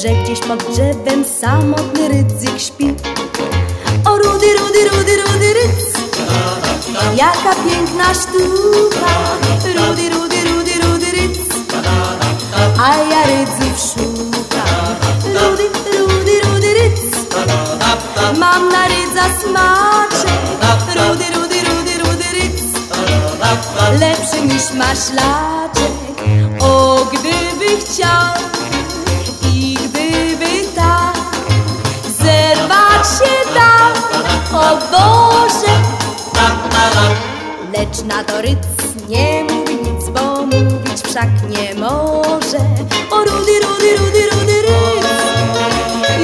Że 0.02 0.08
gdzieś 0.08 0.40
pod 0.40 0.64
drzewem 0.64 1.24
Samotny 1.40 2.08
rydzyk 2.08 2.58
śpi. 2.58 2.94
O 4.04 4.16
rudy, 4.16 4.46
rudy, 4.58 4.88
rudy, 4.88 5.22
rudy 5.22 5.54
ryc. 5.54 5.96
Jaka 7.16 7.54
piękna 7.54 8.14
sztuka. 8.14 9.12
Rudy, 9.64 10.10
rudy, 10.10 10.44
rudy, 10.44 10.72
rudy 10.82 11.06
ryc. 11.12 11.38
A 12.78 12.96
ja 12.96 13.26
rydzów 13.26 13.92
szukam. 13.92 14.96
Rudy, 15.24 15.68
rudy, 15.98 16.40
rudy 16.40 16.74
ryc. 16.74 17.00
Mam 18.38 18.68
na 18.68 18.88
rydza 18.88 19.24
smaczek. 19.42 20.30
Rudy, 20.96 21.24
rudy, 21.34 21.56
rudy, 21.64 21.98
rudy 21.98 22.24
ryc. 22.32 22.62
Lepszy 24.00 24.42
niż 24.46 24.72
maślaczek. 24.72 25.92
O, 26.60 27.06
gdyby 27.12 27.80
chciał 27.80 28.51
o 34.54 34.76
Boże! 34.92 35.72
Lecz 37.76 38.02
na 38.04 38.24
to 38.24 38.42
ryc 38.42 38.58
nie 39.08 39.44
mówi 39.44 39.74
nic, 39.74 40.08
bo 40.08 40.46
mówić 40.46 41.02
wszak 41.08 41.28
nie 41.48 41.74
może. 41.74 42.58
O 43.10 43.18
rudy, 43.18 43.60
rudy, 43.60 43.96
rudy, 43.96 44.22
rudy 44.32 44.62
ryc, 44.62 45.06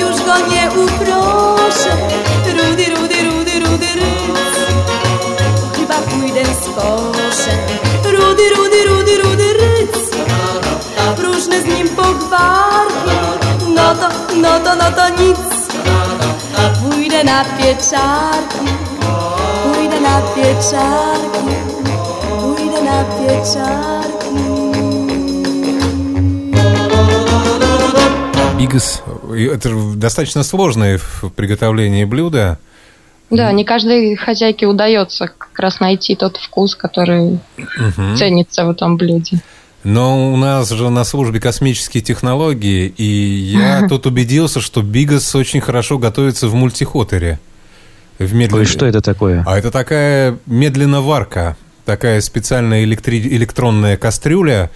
już 0.01 0.25
go 0.27 0.39
nie 0.53 0.71
uproszę. 0.71 1.93
Rudy, 2.47 2.85
rudy, 2.85 3.23
rudy, 3.23 3.61
rudy 3.61 3.87
ryc, 3.95 4.39
chyba 5.77 5.95
pójdę 5.95 6.45
z. 6.45 6.69
Rudy, 8.05 8.43
rudy, 8.57 8.85
rudy, 8.85 9.19
rudy 9.23 9.53
ryc, 9.53 10.11
próżny 11.17 11.63
z 11.63 11.65
nim 11.65 11.89
pogwarki, 11.89 13.17
no 13.69 13.95
to, 13.95 14.09
no 14.37 14.61
to, 14.61 14.77
no 14.77 14.91
to 14.93 15.23
nic. 15.23 15.58
Pójdę 16.83 17.25
na 17.25 17.45
pieczarki, 17.45 18.67
pójdę 19.63 20.01
na 20.01 20.23
pieczarki, 20.35 21.55
pójdę 22.41 22.83
na 22.83 23.05
pieczarki. 23.05 24.19
Бигас– 28.59 29.03
это 29.31 29.71
достаточно 29.97 30.43
сложное 30.43 30.99
в 30.99 31.31
приготовлении 31.37 32.05
блюдо. 32.05 32.59
Да, 33.31 33.53
не 33.53 33.65
каждой 33.65 34.17
хозяйке 34.17 34.67
удается 34.67 35.29
как 35.29 35.59
раз 35.59 35.81
найти 35.81 36.17
тот 36.17 36.39
вкус, 36.39 36.75
который 36.75 37.39
ценится 38.17 38.65
в 38.65 38.71
этом 38.71 38.97
блюде. 38.97 39.41
Но 39.85 40.33
у 40.33 40.37
нас 40.37 40.71
же 40.71 40.91
на 40.91 41.05
службе 41.05 41.41
космические 41.41 42.03
технологии, 42.03 42.93
и 42.97 43.05
я 43.05 43.87
тут 43.89 44.07
убедился, 44.07 44.61
что 44.61 44.83
Бигас 44.83 45.35
очень 45.35 45.61
хорошо 45.61 45.99
готовится 45.99 46.49
в 46.49 46.55
мультихотере. 46.55 47.39
В 48.19 48.35
медлен- 48.35 48.59
Ой, 48.61 48.65
что 48.67 48.85
это 48.87 49.01
такое? 49.01 49.45
А 49.47 49.57
это 49.57 49.71
такая 49.71 50.37
медленноварка, 50.47 51.57
такая 51.85 52.21
специальная 52.21 52.83
электри- 52.85 53.29
электронная 53.29 53.97
кастрюля, 53.97 54.71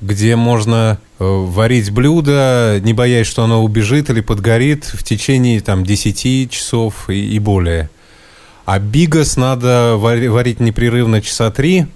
где 0.00 0.34
можно 0.36 0.98
э, 1.20 1.24
варить 1.24 1.90
блюдо, 1.92 2.78
не 2.82 2.92
боясь, 2.94 3.26
что 3.28 3.44
оно 3.44 3.62
убежит 3.62 4.10
или 4.10 4.20
подгорит 4.20 4.84
в 4.84 5.02
течение 5.04 5.60
там 5.60 5.84
10 5.84 6.50
часов 6.50 7.08
и, 7.08 7.34
и 7.34 7.38
более. 7.38 7.88
А 8.64 8.78
бигас 8.80 9.36
надо 9.36 9.94
вари- 9.96 10.28
варить 10.28 10.60
непрерывно 10.60 11.22
часа 11.22 11.50
три, 11.50 11.86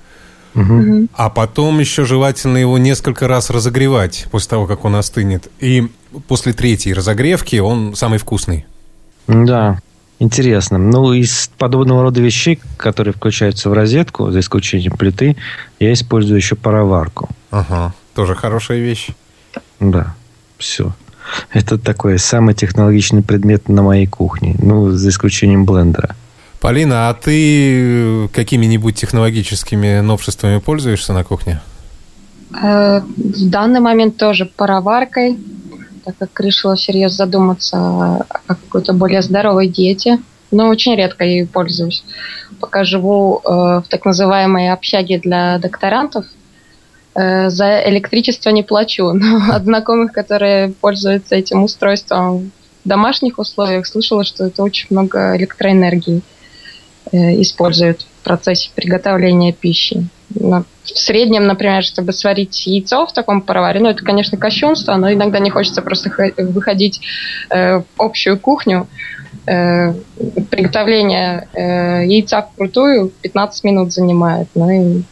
а 0.54 1.30
потом 1.30 1.80
еще 1.80 2.04
желательно 2.04 2.58
его 2.58 2.78
несколько 2.78 3.28
раз 3.28 3.50
разогревать 3.50 4.26
после 4.30 4.50
того, 4.50 4.66
как 4.66 4.84
он 4.84 4.96
остынет. 4.96 5.50
И 5.60 5.88
после 6.28 6.52
третьей 6.52 6.94
разогревки 6.94 7.56
он 7.56 7.94
самый 7.94 8.18
вкусный. 8.18 8.66
Да, 9.26 9.78
интересно. 10.18 10.78
Ну, 10.78 11.12
из 11.12 11.50
подобного 11.58 12.02
рода 12.02 12.20
вещей, 12.20 12.60
которые 12.76 13.14
включаются 13.14 13.70
в 13.70 13.72
розетку, 13.72 14.30
за 14.30 14.40
исключением 14.40 14.96
плиты, 14.96 15.36
я 15.80 15.92
использую 15.92 16.36
еще 16.36 16.56
пароварку. 16.56 17.28
Ага, 17.50 17.94
тоже 18.14 18.34
хорошая 18.34 18.78
вещь. 18.78 19.08
Да, 19.80 20.14
все. 20.58 20.92
Это 21.52 21.78
такой 21.78 22.18
самый 22.18 22.54
технологичный 22.54 23.22
предмет 23.22 23.68
на 23.68 23.82
моей 23.82 24.06
кухне. 24.06 24.56
Ну, 24.58 24.90
за 24.90 25.08
исключением 25.08 25.64
блендера. 25.64 26.16
Полина, 26.62 27.08
а 27.08 27.14
ты 27.14 28.28
какими-нибудь 28.28 28.94
технологическими 28.94 29.98
новшествами 29.98 30.60
пользуешься 30.60 31.12
на 31.12 31.24
кухне? 31.24 31.60
Э, 32.54 33.00
В 33.00 33.50
данный 33.50 33.80
момент 33.80 34.16
тоже 34.16 34.46
пароваркой, 34.46 35.40
так 36.04 36.16
как 36.18 36.38
решила 36.38 36.76
всерьез 36.76 37.14
задуматься 37.14 37.76
о 37.78 38.24
какой-то 38.46 38.92
более 38.92 39.22
здоровой 39.22 39.66
диете. 39.66 40.20
Но 40.52 40.68
очень 40.68 40.94
редко 40.94 41.24
ею 41.24 41.48
пользуюсь. 41.48 42.04
Пока 42.60 42.84
живу 42.84 43.40
э, 43.44 43.48
в 43.48 43.84
так 43.88 44.04
называемой 44.04 44.70
общаге 44.70 45.18
для 45.18 45.58
докторантов, 45.58 46.26
э, 47.16 47.50
за 47.50 47.82
электричество 47.86 48.50
не 48.50 48.62
плачу. 48.62 49.10
Но 49.14 49.52
от 49.52 49.64
знакомых, 49.64 50.12
которые 50.12 50.68
пользуются 50.80 51.34
этим 51.34 51.64
устройством 51.64 52.52
в 52.84 52.88
домашних 52.88 53.40
условиях, 53.40 53.84
слышала, 53.84 54.22
что 54.22 54.44
это 54.44 54.62
очень 54.62 54.86
много 54.90 55.36
электроэнергии 55.36 56.18
э, 56.18 56.31
используют 57.12 58.02
в 58.02 58.24
процессе 58.24 58.70
приготовления 58.74 59.52
пищи. 59.52 60.06
В 60.34 60.64
среднем, 60.84 61.44
например, 61.44 61.82
чтобы 61.84 62.12
сварить 62.12 62.66
яйцо 62.66 63.06
в 63.06 63.12
таком 63.12 63.42
пароваре, 63.42 63.80
ну, 63.80 63.88
это, 63.88 64.02
конечно, 64.04 64.38
кощунство, 64.38 64.94
но 64.96 65.12
иногда 65.12 65.38
не 65.38 65.50
хочется 65.50 65.82
просто 65.82 66.10
хо- 66.10 66.32
выходить 66.38 67.00
э, 67.50 67.78
в 67.78 67.84
общую 67.98 68.38
кухню. 68.38 68.88
Э, 69.46 69.92
приготовление 70.50 71.48
э, 71.52 72.06
яйца 72.06 72.42
вкрутую 72.42 73.10
15 73.22 73.64
минут 73.64 73.92
занимает, 73.92 74.48
ну 74.54 74.70
и 74.70 75.02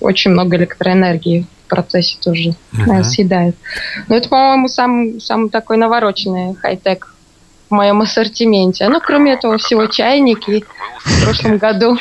очень 0.00 0.30
много 0.32 0.56
электроэнергии 0.56 1.46
в 1.66 1.68
процессе 1.68 2.16
тоже 2.22 2.54
э, 2.72 3.02
съедает. 3.02 3.56
Но 4.08 4.16
это, 4.16 4.28
по-моему, 4.28 4.68
сам, 4.68 5.20
самый 5.20 5.50
такой 5.50 5.76
навороченный 5.76 6.54
хай-тек 6.54 7.14
в 7.68 7.74
моем 7.74 8.00
ассортименте. 8.00 8.88
Ну, 8.88 9.00
кроме 9.00 9.32
этого 9.34 9.58
всего, 9.58 9.86
чайник. 9.86 10.48
И 10.48 10.64
в 11.04 11.24
прошлом 11.24 11.58
году 11.58 11.98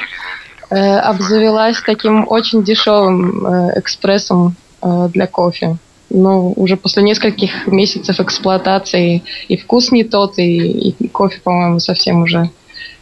э, 0.69 0.75
обзавелась 0.75 1.81
таким 1.85 2.25
очень 2.27 2.63
дешевым 2.63 3.45
э, 3.45 3.79
экспрессом 3.79 4.55
э, 4.81 5.09
для 5.13 5.27
кофе. 5.27 5.77
Ну, 6.09 6.53
уже 6.55 6.77
после 6.77 7.03
нескольких 7.03 7.67
месяцев 7.67 8.19
эксплуатации 8.19 9.23
и 9.49 9.57
вкус 9.57 9.91
не 9.91 10.05
тот, 10.05 10.39
и, 10.39 10.91
и 10.91 11.07
кофе, 11.09 11.41
по-моему, 11.43 11.79
совсем 11.79 12.21
уже 12.21 12.49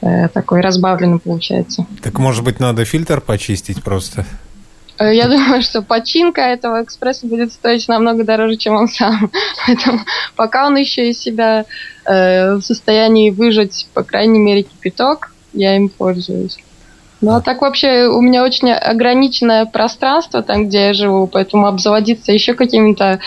э, 0.01 0.27
такой 0.29 0.61
разбавленный 0.61 1.19
получается. 1.19 1.85
Так, 2.01 2.17
может 2.17 2.43
быть, 2.43 2.59
надо 2.59 2.83
фильтр 2.83 3.21
почистить 3.21 3.83
просто? 3.83 4.25
Э, 4.99 5.13
Я 5.13 5.27
думаю, 5.29 5.61
что 5.61 5.81
починка 5.81 6.41
этого 6.41 6.83
экспресса 6.83 7.27
будет 7.27 7.51
стоить 7.51 7.87
намного 7.87 8.23
дороже, 8.23 8.57
чем 8.57 8.75
он 8.75 8.87
сам. 8.87 9.31
Поэтому 9.67 9.99
пока 10.35 10.67
он 10.67 10.75
еще 10.77 11.09
из 11.09 11.19
себя 11.19 11.65
э, 12.05 12.55
в 12.55 12.61
состоянии 12.61 13.29
выжать, 13.29 13.87
по 13.93 14.03
крайней 14.03 14.39
мере, 14.39 14.63
кипяток, 14.63 15.31
я 15.53 15.75
им 15.75 15.89
пользуюсь. 15.89 16.57
Ну 17.21 17.31
а 17.31 17.41
так 17.41 17.61
вообще 17.61 18.07
у 18.07 18.21
меня 18.21 18.43
очень 18.43 18.71
ограниченное 18.71 19.65
пространство 19.65 20.43
там, 20.43 20.67
где 20.67 20.87
я 20.87 20.93
живу, 20.93 21.27
поэтому 21.27 21.65
обзаводиться 21.65 22.31
еще 22.31 22.53
какими-то 22.53 23.19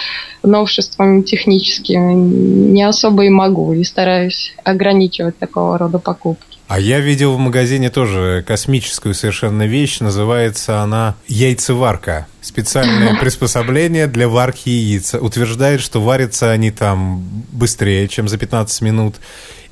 новшествами 0.43 1.23
техническими 1.23 2.13
не 2.13 2.83
особо 2.83 3.25
и 3.25 3.29
могу, 3.29 3.73
и 3.73 3.83
стараюсь 3.85 4.55
ограничивать 4.63 5.39
такого 5.39 5.79
рода 5.79 5.99
покупки. 5.99 6.48
А 6.69 6.79
я 6.79 7.01
видел 7.01 7.35
в 7.35 7.39
магазине 7.39 7.89
тоже 7.89 8.45
космическую 8.47 9.15
совершенно 9.15 9.67
вещь. 9.67 10.01
Называется 10.01 10.83
она 10.83 11.15
яйцеварка. 11.27 12.27
Специальное 12.43 13.15
приспособление 13.15 14.07
для 14.07 14.29
варки 14.29 14.69
яиц. 14.69 15.15
Утверждает, 15.15 15.81
что 15.81 16.03
варятся 16.03 16.51
они 16.51 16.71
там 16.71 17.25
быстрее, 17.53 18.07
чем 18.07 18.29
за 18.29 18.37
15 18.37 18.83
минут. 18.83 19.15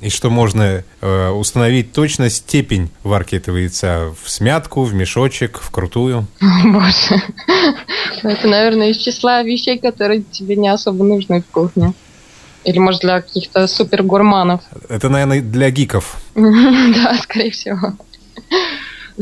И 0.01 0.09
что 0.09 0.31
можно 0.31 0.83
э, 1.01 1.29
установить 1.29 1.91
точно 1.91 2.31
степень 2.31 2.89
варки 3.03 3.35
этого 3.35 3.57
яйца 3.57 4.15
в 4.23 4.27
смятку, 4.27 4.81
в 4.81 4.95
мешочек, 4.95 5.59
в 5.59 5.69
крутую. 5.69 6.25
Боже. 6.65 7.21
Это, 8.23 8.47
наверное, 8.47 8.89
из 8.89 8.97
числа 8.97 9.43
вещей, 9.43 9.77
которые 9.77 10.23
тебе 10.23 10.55
не 10.55 10.69
особо 10.69 11.03
нужны 11.03 11.43
в 11.43 11.45
кухне. 11.51 11.93
Или, 12.67 12.79
может, 12.79 12.99
для 12.99 13.21
каких-то 13.21 13.65
супер 13.65 14.03
гурманов. 14.03 14.59
Это, 14.89 15.07
наверное, 15.07 15.41
для 15.41 15.71
гиков. 15.71 16.17
Да, 16.35 17.17
скорее 17.23 17.51
всего. 17.51 17.93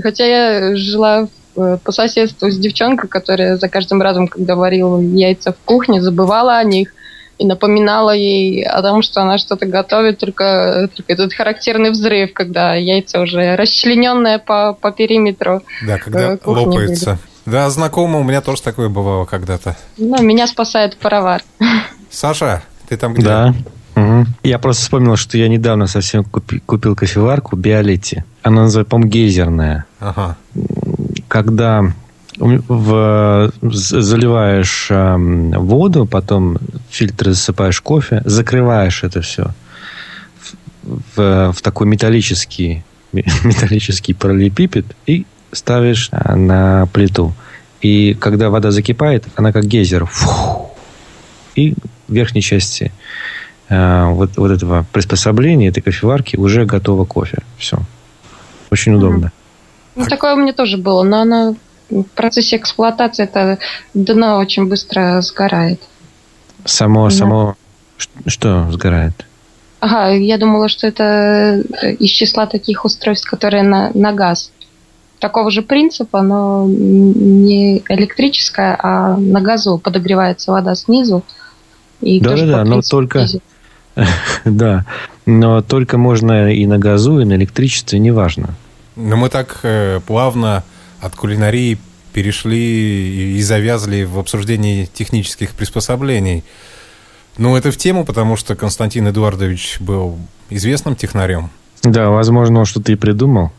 Хотя 0.01 0.25
я 0.25 0.75
жила 0.75 1.27
э, 1.55 1.77
по 1.83 1.91
соседству 1.91 2.49
с 2.49 2.57
девчонкой, 2.57 3.07
которая 3.07 3.57
за 3.57 3.69
каждым 3.69 4.01
разом, 4.01 4.27
когда 4.27 4.55
варила 4.55 4.99
яйца 4.99 5.53
в 5.53 5.57
кухне, 5.63 6.01
забывала 6.01 6.57
о 6.57 6.63
них 6.63 6.95
и 7.37 7.45
напоминала 7.45 8.15
ей 8.15 8.63
о 8.63 8.81
том, 8.81 9.03
что 9.03 9.21
она 9.21 9.37
что-то 9.37 9.67
готовит, 9.67 10.17
только, 10.17 10.89
только 10.95 11.13
этот 11.13 11.31
характерный 11.33 11.91
взрыв, 11.91 12.33
когда 12.33 12.73
яйца 12.73 13.21
уже 13.21 13.55
расчлененные 13.55 14.39
по, 14.39 14.73
по 14.73 14.91
периметру. 14.91 15.61
Да, 15.85 15.99
когда 15.99 16.33
э, 16.33 16.37
кухни 16.37 16.65
лопается. 16.65 17.19
Да, 17.45 17.69
знакомо, 17.69 18.19
у 18.19 18.23
меня 18.23 18.41
тоже 18.41 18.63
такое 18.63 18.89
бывало 18.89 19.25
когда-то. 19.25 19.77
Ну, 19.97 20.19
меня 20.23 20.47
спасает 20.47 20.97
паровар. 20.97 21.43
Саша, 22.09 22.63
ты 22.87 22.97
там 22.97 23.13
где? 23.13 23.23
Да. 23.23 23.53
Мгм. 23.95 24.27
Я 24.43 24.59
просто 24.59 24.83
вспомнил, 24.83 25.15
что 25.15 25.37
я 25.37 25.47
недавно 25.47 25.87
совсем 25.87 26.23
купи- 26.23 26.61
купил 26.65 26.95
кофеварку 26.95 27.55
Биолетти. 27.55 28.23
Она 28.43 28.63
называется, 28.63 28.89
по-моему, 28.89 29.11
гейзерная. 29.11 29.85
Ага. 29.99 30.35
Когда 31.29 31.93
в, 32.37 33.51
заливаешь 33.61 34.87
эм, 34.89 35.51
воду, 35.51 36.05
потом 36.05 36.55
в 36.55 36.59
фильтр 36.93 37.29
засыпаешь 37.29 37.79
кофе, 37.79 38.21
закрываешь 38.25 39.03
это 39.03 39.21
все 39.21 39.53
в, 40.83 41.17
в- 41.17 41.53
в 41.53 41.61
такой 41.61 41.87
металлический, 41.87 42.83
металлический 43.13 44.13
параллелепипед 44.13 44.85
и 45.05 45.25
ставишь 45.53 46.09
а, 46.11 46.35
на 46.35 46.87
плиту. 46.91 47.33
И 47.81 48.13
когда 48.19 48.49
вода 48.49 48.71
закипает, 48.71 49.23
она 49.37 49.53
как 49.53 49.65
гейзер. 49.65 50.05
Фу. 50.05 50.71
и 51.55 51.75
верхней 52.07 52.41
части 52.41 52.91
э, 53.69 54.05
вот, 54.09 54.37
вот 54.37 54.51
этого 54.51 54.85
приспособления, 54.91 55.69
этой 55.69 55.81
кофеварки 55.81 56.35
уже 56.35 56.65
готово 56.65 57.05
кофе. 57.05 57.39
Все. 57.57 57.77
Очень 58.71 58.95
удобно. 58.95 59.31
Ну, 59.95 60.05
такое 60.05 60.33
у 60.33 60.37
меня 60.37 60.53
тоже 60.53 60.77
было, 60.77 61.03
но 61.03 61.21
оно 61.21 61.55
в 61.89 62.03
процессе 62.03 62.57
эксплуатации 62.57 63.23
это 63.23 63.57
дно 63.93 64.37
очень 64.37 64.67
быстро 64.67 65.21
сгорает. 65.21 65.81
Само, 66.65 67.09
Да. 67.09 67.15
само... 67.15 67.55
Что 68.25 68.69
сгорает? 68.71 69.25
Ага, 69.79 70.09
я 70.15 70.37
думала, 70.37 70.67
что 70.67 70.87
это 70.87 71.63
э, 71.81 71.93
из 71.93 72.09
числа 72.09 72.45
таких 72.45 72.85
устройств, 72.85 73.29
которые 73.29 73.63
на, 73.63 73.91
на 73.93 74.11
газ. 74.11 74.51
Такого 75.19 75.49
же 75.49 75.61
принципа, 75.61 76.21
но 76.21 76.65
не 76.67 77.83
электрическое, 77.87 78.77
а 78.81 79.15
на 79.15 79.41
газу 79.41 79.77
подогревается 79.77 80.51
вода 80.51 80.75
снизу. 80.75 81.23
Да-да-да, 82.01 82.63
но 82.63 82.81
только-. 82.81 83.27
Да. 84.45 84.85
Но 85.25 85.61
только 85.61 85.97
можно 85.97 86.51
и 86.51 86.65
на 86.65 86.77
газу, 86.77 87.19
и 87.19 87.25
на 87.25 87.33
электричестве, 87.33 87.97
неважно. 87.97 88.55
Но 88.95 89.15
мы 89.15 89.29
так 89.29 89.59
э, 89.63 89.99
плавно 90.05 90.63
от 90.99 91.15
кулинарии 91.15 91.77
перешли 92.13 93.37
и 93.37 93.41
завязли 93.41 94.03
в 94.03 94.19
обсуждении 94.19 94.85
технических 94.85 95.51
приспособлений. 95.51 96.43
Ну, 97.37 97.57
это 97.57 97.71
в 97.71 97.77
тему, 97.77 98.05
потому 98.05 98.37
что 98.37 98.55
Константин 98.55 99.09
Эдуардович 99.09 99.77
был 99.79 100.17
известным 100.49 100.95
технарем. 100.95 101.49
Да, 101.83 102.09
возможно, 102.09 102.59
он 102.59 102.65
что-то 102.65 102.91
и 102.91 102.95
придумал. 102.95 103.51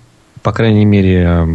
По 0.42 0.53
крайней 0.53 0.85
мере, 0.85 1.46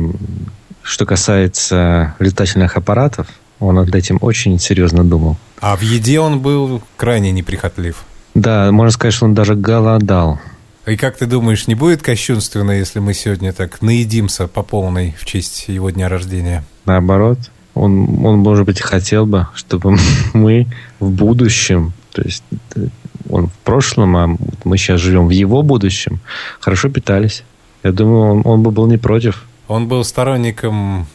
что 0.83 1.05
касается 1.05 2.15
летательных 2.19 2.77
аппаратов, 2.77 3.27
он 3.61 3.75
над 3.75 3.95
этим 3.95 4.17
очень 4.21 4.59
серьезно 4.59 5.03
думал. 5.03 5.37
А 5.59 5.75
в 5.75 5.81
еде 5.81 6.19
он 6.19 6.39
был 6.39 6.81
крайне 6.97 7.31
неприхотлив. 7.31 8.03
Да, 8.33 8.71
можно 8.71 8.91
сказать, 8.91 9.13
что 9.13 9.25
он 9.25 9.33
даже 9.33 9.55
голодал. 9.55 10.39
И 10.87 10.97
как 10.97 11.17
ты 11.17 11.27
думаешь, 11.27 11.67
не 11.67 11.75
будет 11.75 12.01
кощунственно, 12.01 12.71
если 12.71 12.99
мы 12.99 13.13
сегодня 13.13 13.53
так 13.53 13.81
наедимся 13.81 14.47
по 14.47 14.63
полной 14.63 15.15
в 15.19 15.25
честь 15.25 15.67
его 15.67 15.91
дня 15.91 16.09
рождения? 16.09 16.63
Наоборот, 16.85 17.37
он, 17.75 18.25
он 18.25 18.39
может 18.39 18.65
быть, 18.65 18.81
хотел 18.81 19.27
бы, 19.27 19.47
чтобы 19.53 19.97
мы 20.33 20.65
в 20.99 21.11
будущем, 21.11 21.93
то 22.11 22.23
есть 22.23 22.43
э, 22.75 22.87
он 23.29 23.47
в 23.47 23.53
прошлом, 23.63 24.17
а 24.17 24.37
мы 24.63 24.77
сейчас 24.77 24.99
живем 24.99 25.27
в 25.27 25.31
его 25.31 25.61
будущем, 25.61 26.19
хорошо 26.59 26.89
питались. 26.89 27.43
Я 27.83 27.91
думаю, 27.91 28.31
он, 28.31 28.41
он 28.45 28.63
бы 28.63 28.71
был 28.71 28.87
не 28.87 28.97
против. 28.97 29.45
Он 29.67 29.87
был 29.87 30.03
сторонником 30.03 31.07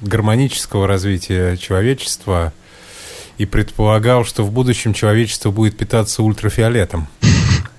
гармонического 0.00 0.86
развития 0.86 1.56
человечества 1.56 2.52
и 3.38 3.46
предполагал, 3.46 4.24
что 4.24 4.42
в 4.42 4.52
будущем 4.52 4.94
человечество 4.94 5.50
будет 5.50 5.76
питаться 5.76 6.22
ультрафиолетом. 6.22 7.08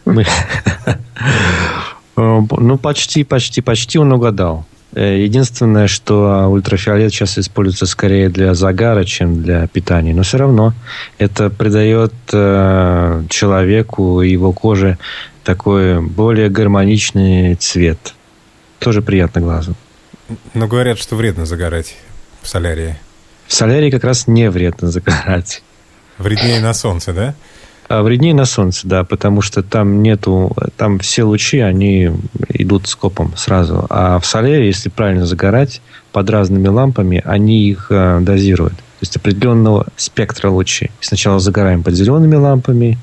Э, 2.19 2.41
ну, 2.49 2.77
почти, 2.79 3.23
почти, 3.23 3.61
почти 3.61 3.99
он 3.99 4.11
угадал. 4.11 4.65
Э, 4.93 5.21
единственное, 5.21 5.85
что 5.87 6.47
ультрафиолет 6.47 7.11
сейчас 7.11 7.37
используется 7.37 7.85
скорее 7.85 8.29
для 8.29 8.55
загара, 8.55 9.03
чем 9.03 9.43
для 9.43 9.67
питания. 9.67 10.15
Но 10.15 10.23
все 10.23 10.37
равно 10.37 10.73
это 11.19 11.51
придает 11.51 12.13
э, 12.33 13.23
человеку 13.29 14.23
и 14.23 14.31
его 14.31 14.51
коже 14.51 14.97
такой 15.43 16.01
более 16.01 16.49
гармоничный 16.49 17.53
цвет. 17.53 18.15
Тоже 18.79 19.03
приятно 19.03 19.41
глазу. 19.41 19.75
Но 20.53 20.67
говорят, 20.67 20.99
что 20.99 21.15
вредно 21.15 21.45
загорать 21.45 21.95
в 22.41 22.47
солярии. 22.47 22.97
В 23.47 23.53
солярии 23.53 23.89
как 23.89 24.03
раз 24.03 24.27
не 24.27 24.49
вредно 24.49 24.91
загорать. 24.91 25.63
Вреднее 26.17 26.59
на 26.59 26.73
солнце, 26.73 27.13
да? 27.13 27.35
А 27.89 28.03
вреднее 28.03 28.33
на 28.33 28.45
солнце, 28.45 28.85
да, 28.85 29.05
потому 29.05 29.41
что 29.41 29.63
там 29.63 30.03
нету, 30.03 30.53
там 30.75 30.99
все 30.99 31.23
лучи, 31.23 31.59
они 31.59 32.11
идут 32.49 32.87
скопом 32.87 33.33
сразу. 33.37 33.85
А 33.89 34.19
в 34.19 34.25
соляре, 34.25 34.67
если 34.67 34.89
правильно 34.89 35.25
загорать 35.25 35.81
под 36.11 36.29
разными 36.29 36.67
лампами, 36.67 37.21
они 37.23 37.69
их 37.69 37.87
э, 37.89 38.19
дозируют. 38.21 38.75
То 38.75 39.03
есть 39.03 39.15
определенного 39.15 39.87
спектра 39.95 40.49
лучей. 40.49 40.91
Сначала 40.99 41.39
загораем 41.39 41.83
под 41.83 41.93
зелеными 41.93 42.35
лампами, 42.35 42.97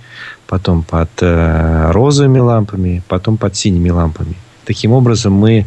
потом 0.46 0.82
под 0.82 1.10
э, 1.20 1.90
розовыми 1.92 2.40
лампами, 2.40 3.02
потом 3.08 3.38
под 3.38 3.56
синими 3.56 3.88
лампами. 3.88 4.34
Таким 4.64 4.92
образом 4.92 5.32
мы 5.32 5.66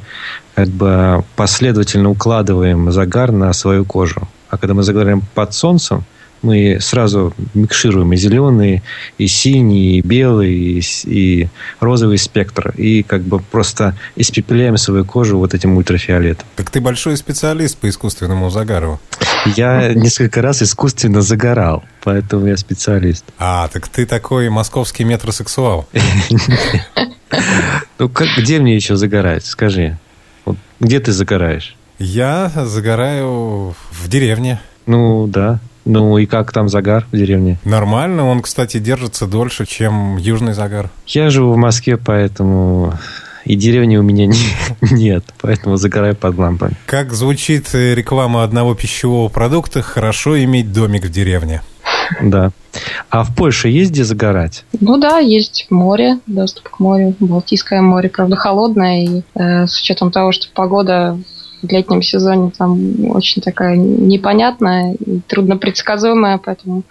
как 0.55 0.69
бы 0.69 1.23
последовательно 1.36 2.10
укладываем 2.10 2.91
загар 2.91 3.31
на 3.31 3.53
свою 3.53 3.86
кожу. 3.86 4.27
А 4.49 4.57
когда 4.57 4.73
мы 4.73 4.83
загораем 4.83 5.21
под 5.36 5.53
солнцем, 5.53 6.03
мы 6.41 6.77
сразу 6.79 7.33
микшируем 7.53 8.13
и 8.13 8.17
зеленый, 8.17 8.83
и 9.17 9.27
синий, 9.27 9.97
и 9.97 10.01
белый, 10.01 10.53
и, 10.53 10.81
и 11.05 11.49
розовый 11.79 12.17
спектр. 12.17 12.73
И 12.77 13.03
как 13.03 13.21
бы 13.21 13.39
просто 13.39 13.95
испепеляем 14.15 14.77
свою 14.77 15.05
кожу 15.05 15.38
вот 15.38 15.53
этим 15.53 15.75
ультрафиолетом. 15.77 16.47
Так 16.55 16.69
ты 16.69 16.81
большой 16.81 17.17
специалист 17.17 17.77
по 17.77 17.89
искусственному 17.89 18.49
загару. 18.49 18.99
Я 19.55 19.93
несколько 19.93 20.41
раз 20.41 20.62
искусственно 20.62 21.21
загорал, 21.21 21.83
поэтому 22.03 22.47
я 22.47 22.57
специалист. 22.57 23.23
А, 23.39 23.67
так 23.69 23.88
ты 23.88 24.05
такой 24.05 24.49
московский 24.49 25.03
метросексуал. 25.03 25.88
Ну, 27.99 28.11
где 28.37 28.59
мне 28.59 28.75
еще 28.75 28.95
загорать? 28.95 29.45
Скажи. 29.45 29.97
Где 30.79 30.99
ты 30.99 31.11
загораешь? 31.11 31.75
Я 31.99 32.49
загораю 32.49 33.75
в 33.91 34.07
деревне. 34.07 34.59
Ну, 34.85 35.27
да. 35.27 35.59
Ну 35.85 36.17
и 36.17 36.25
как 36.25 36.51
там 36.51 36.67
загар 36.67 37.07
в 37.11 37.17
деревне? 37.17 37.57
Нормально, 37.63 38.27
он, 38.27 38.41
кстати, 38.41 38.77
держится 38.77 39.25
дольше, 39.25 39.65
чем 39.65 40.17
южный 40.17 40.53
загар. 40.53 40.89
Я 41.07 41.29
живу 41.29 41.53
в 41.53 41.57
Москве, 41.57 41.95
поэтому 41.95 42.93
и 43.45 43.55
деревни 43.55 43.95
у 43.95 44.03
меня 44.03 44.25
не, 44.27 44.37
нет, 44.81 45.23
поэтому 45.39 45.77
загораю 45.77 46.15
под 46.15 46.37
лампами. 46.37 46.73
Как 46.85 47.13
звучит 47.13 47.73
реклама 47.73 48.43
одного 48.43 48.75
пищевого 48.75 49.29
продукта, 49.29 49.81
хорошо 49.81 50.43
иметь 50.43 50.73
домик 50.73 51.05
в 51.05 51.09
деревне. 51.09 51.61
Да. 52.21 52.51
А 53.09 53.23
в 53.23 53.35
Польше 53.35 53.69
есть 53.69 53.91
где 53.91 54.03
загорать? 54.03 54.65
Ну 54.79 54.97
да, 54.97 55.19
есть 55.19 55.67
море, 55.69 56.19
доступ 56.27 56.69
к 56.69 56.79
морю. 56.79 57.15
Балтийское 57.19 57.81
море, 57.81 58.09
правда, 58.09 58.35
холодное. 58.35 59.03
И 59.03 59.21
э, 59.35 59.67
с 59.67 59.79
учетом 59.79 60.11
того, 60.11 60.31
что 60.31 60.47
погода 60.53 61.17
в 61.61 61.71
летнем 61.71 62.01
сезоне 62.01 62.51
там 62.55 63.09
очень 63.11 63.41
такая 63.41 63.75
непонятная 63.75 64.93
и 64.93 65.19
трудно 65.21 65.57
предсказуемая, 65.57 66.37
поэтому 66.37 66.83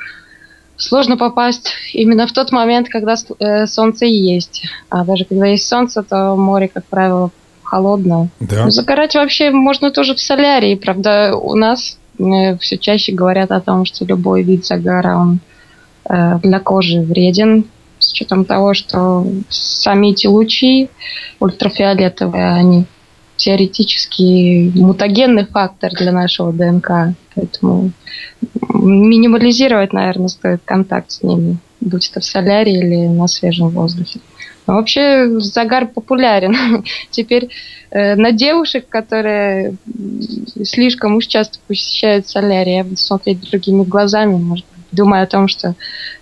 сложно 0.77 1.17
попасть 1.17 1.73
именно 1.93 2.27
в 2.27 2.33
тот 2.33 2.53
момент, 2.53 2.89
когда 2.89 3.15
э, 3.39 3.67
солнце 3.67 4.07
есть. 4.07 4.65
А 4.89 5.05
даже 5.05 5.25
когда 5.25 5.47
есть 5.47 5.69
солнце, 5.69 6.03
то 6.03 6.35
море, 6.37 6.69
как 6.69 6.85
правило, 6.87 7.31
холодное. 7.63 8.29
Да. 8.41 8.65
Но 8.65 8.71
загорать 8.71 9.15
вообще 9.15 9.51
можно 9.51 9.91
тоже 9.91 10.15
в 10.15 10.21
солярии. 10.21 10.75
Правда, 10.75 11.35
у 11.37 11.55
нас 11.55 11.99
все 12.61 12.79
чаще 12.79 13.13
говорят 13.13 13.51
о 13.51 13.61
том, 13.61 13.85
что 13.85 14.05
любой 14.05 14.43
вид 14.43 14.67
загара, 14.67 15.17
он 15.17 15.41
э, 16.09 16.39
для 16.43 16.61
кожи 16.61 17.01
вреден, 17.01 17.65
с 17.99 18.13
учетом 18.13 18.45
того, 18.45 18.75
что 18.75 19.27
сами 19.49 20.09
эти 20.11 20.27
лучи 20.27 20.91
ультрафиолетовые, 21.41 22.53
они 22.53 22.85
теоретически 23.37 24.73
мутагенный 24.75 25.47
фактор 25.47 25.93
для 25.93 26.13
нашего 26.13 26.53
ДНК. 26.53 27.15
Поэтому 27.35 27.91
минимализировать, 28.73 29.93
наверное, 29.93 30.29
стоит 30.29 30.63
контакт 30.65 31.11
с 31.11 31.23
ними, 31.23 31.59
будь 31.81 32.09
это 32.11 32.21
в 32.21 32.25
солярии 32.25 32.79
или 32.79 33.07
на 33.07 33.27
свежем 33.29 33.69
воздухе. 33.69 34.21
Вообще 34.67 35.41
загар 35.41 35.87
популярен. 35.87 36.85
Теперь 37.11 37.51
э, 37.91 38.15
на 38.17 38.33
девушек, 38.33 38.89
которые 38.89 39.77
слишком 40.65 41.17
уж 41.17 41.27
часто 41.27 41.59
посещают 41.67 42.29
солярий, 42.29 42.77
я 42.77 42.85
буду 42.85 42.97
смотреть 42.97 43.49
другими 43.49 43.85
глазами, 43.85 44.37
может, 44.37 44.67
думая 44.93 45.23
о 45.23 45.27
том, 45.27 45.49
что 45.49 45.75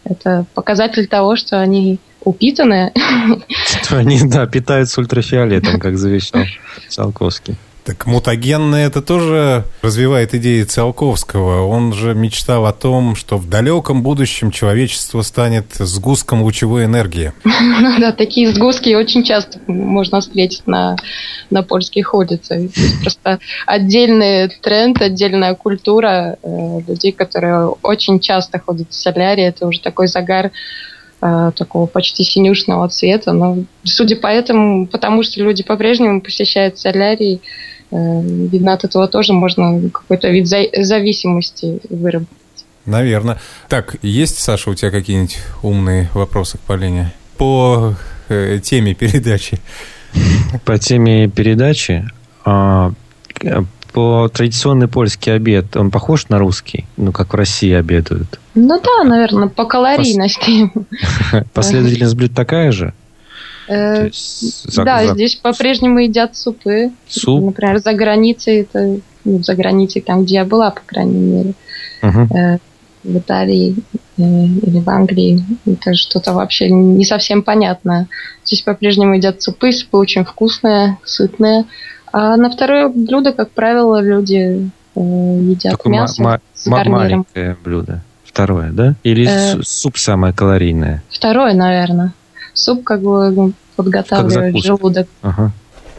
это 0.04 0.46
показатель 0.54 1.06
того, 1.06 1.36
что 1.36 1.60
они 1.60 1.98
упитанные. 2.24 2.92
Они, 3.90 4.20
да, 4.24 4.46
питаются 4.46 5.00
ультрафиолетом, 5.00 5.78
как 5.78 5.98
завещал 5.98 6.44
Циолковский. 6.88 7.56
Так 7.84 8.06
мутагенное 8.06 8.86
это 8.86 9.02
тоже 9.02 9.64
развивает 9.82 10.34
идеи 10.34 10.62
Циолковского. 10.62 11.66
Он 11.66 11.92
же 11.92 12.14
мечтал 12.14 12.64
о 12.64 12.72
том, 12.72 13.14
что 13.14 13.36
в 13.36 13.46
далеком 13.48 14.02
будущем 14.02 14.50
человечество 14.50 15.20
станет 15.20 15.66
сгустком 15.74 16.42
лучевой 16.42 16.86
энергии. 16.86 17.32
Ну 17.44 17.96
да, 18.00 18.12
такие 18.12 18.50
сгустки 18.52 18.94
очень 18.94 19.22
часто 19.22 19.58
можно 19.66 20.20
встретить 20.20 20.66
на, 20.66 20.96
на 21.50 21.62
польских 21.62 22.14
улицах. 22.14 22.70
Просто 23.02 23.38
отдельный 23.66 24.48
тренд, 24.48 25.02
отдельная 25.02 25.54
культура 25.54 26.38
э, 26.42 26.80
людей, 26.88 27.12
которые 27.12 27.68
очень 27.82 28.18
часто 28.18 28.58
ходят 28.58 28.90
в 28.90 28.94
солярий. 28.94 29.44
Это 29.44 29.66
уже 29.66 29.80
такой 29.80 30.08
загар 30.08 30.52
Э, 31.26 31.52
такого 31.56 31.86
почти 31.86 32.22
синюшного 32.22 32.86
цвета. 32.90 33.32
Но 33.32 33.64
судя 33.82 34.14
по 34.14 34.26
этому, 34.26 34.86
потому 34.86 35.22
что 35.22 35.40
люди 35.40 35.62
по-прежнему 35.62 36.20
посещают 36.20 36.78
солярий, 36.78 37.40
видно, 37.94 38.72
от 38.72 38.84
этого 38.84 39.06
тоже 39.08 39.32
можно 39.32 39.88
какой-то 39.90 40.28
вид 40.28 40.48
зависимости 40.48 41.80
выработать. 41.88 42.28
Наверное. 42.86 43.38
Так, 43.68 43.96
есть, 44.02 44.38
Саша, 44.38 44.70
у 44.70 44.74
тебя 44.74 44.90
какие-нибудь 44.90 45.38
умные 45.62 46.10
вопросы 46.12 46.58
к 46.58 46.60
Полине? 46.62 47.12
По 47.38 47.94
э, 48.28 48.58
теме 48.62 48.94
передачи. 48.94 49.58
По 50.64 50.78
теме 50.78 51.28
передачи? 51.28 52.08
А, 52.44 52.92
по 53.92 54.28
традиционный 54.28 54.88
польский 54.88 55.32
обед, 55.32 55.76
он 55.76 55.90
похож 55.90 56.28
на 56.28 56.38
русский? 56.38 56.84
Ну, 56.96 57.12
как 57.12 57.32
в 57.32 57.36
России 57.36 57.72
обедают? 57.72 58.40
Ну 58.54 58.80
да, 58.80 59.04
наверное, 59.04 59.48
по 59.48 59.64
калорийности. 59.64 60.70
Последовательность 61.54 62.16
блюд 62.16 62.34
такая 62.34 62.72
же? 62.72 62.92
Э, 63.68 64.10
да, 64.76 65.06
здесь 65.14 65.36
по-прежнему 65.36 65.98
едят 66.00 66.36
супы. 66.36 66.90
Суп? 67.08 67.44
Например, 67.44 67.78
за 67.78 67.92
границей, 67.94 68.60
это, 68.62 68.98
ну, 69.24 69.42
за 69.42 69.54
границей, 69.54 70.02
там, 70.02 70.24
где 70.24 70.36
я 70.36 70.44
была, 70.44 70.70
по 70.70 70.80
крайней 70.86 71.18
мере. 71.18 71.54
Э, 72.02 72.58
в 73.02 73.18
Италии 73.18 73.76
э, 74.16 74.22
или 74.22 74.80
в 74.80 74.88
Англии. 74.88 75.44
Это 75.66 75.94
что-то 75.94 76.32
вообще 76.32 76.70
не 76.70 77.04
совсем 77.04 77.42
понятное. 77.42 78.06
Здесь 78.46 78.62
по-прежнему 78.62 79.14
едят 79.14 79.42
супы, 79.42 79.72
супы 79.72 79.98
очень 79.98 80.24
вкусные, 80.24 80.96
сытные. 81.04 81.64
А 82.12 82.36
на 82.36 82.50
второе 82.50 82.88
блюдо, 82.88 83.32
как 83.32 83.50
правило, 83.50 84.00
люди 84.00 84.70
э, 84.94 85.00
едят 85.00 85.72
Такое 85.72 85.92
мясо 85.92 86.22
ма- 86.22 86.40
с 86.54 86.66
гарниром. 86.66 86.92
маленькое 86.98 87.56
блюдо. 87.62 88.00
Второе, 88.24 88.70
да? 88.72 88.94
Или 89.02 89.26
Э. 89.28 89.62
суп 89.62 89.98
самое 89.98 90.32
калорийное? 90.32 91.02
Второе, 91.10 91.52
наверное. 91.54 92.12
Суп 92.54 92.84
как 92.84 93.02
бы 93.02 93.52
подготавливает 93.76 94.52
закуска. 94.54 94.66
желудок. 94.66 95.08
Ага. 95.22 95.52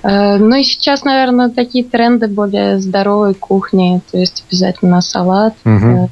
Э, 0.03 0.37
Ну 0.37 0.55
и 0.55 0.63
сейчас, 0.63 1.03
наверное, 1.03 1.49
такие 1.49 1.83
тренды 1.83 2.27
более 2.27 2.79
здоровой 2.79 3.33
кухни. 3.33 4.01
То 4.11 4.17
есть 4.17 4.43
обязательно 4.49 5.01
салат. 5.01 5.53
Э, 5.65 6.07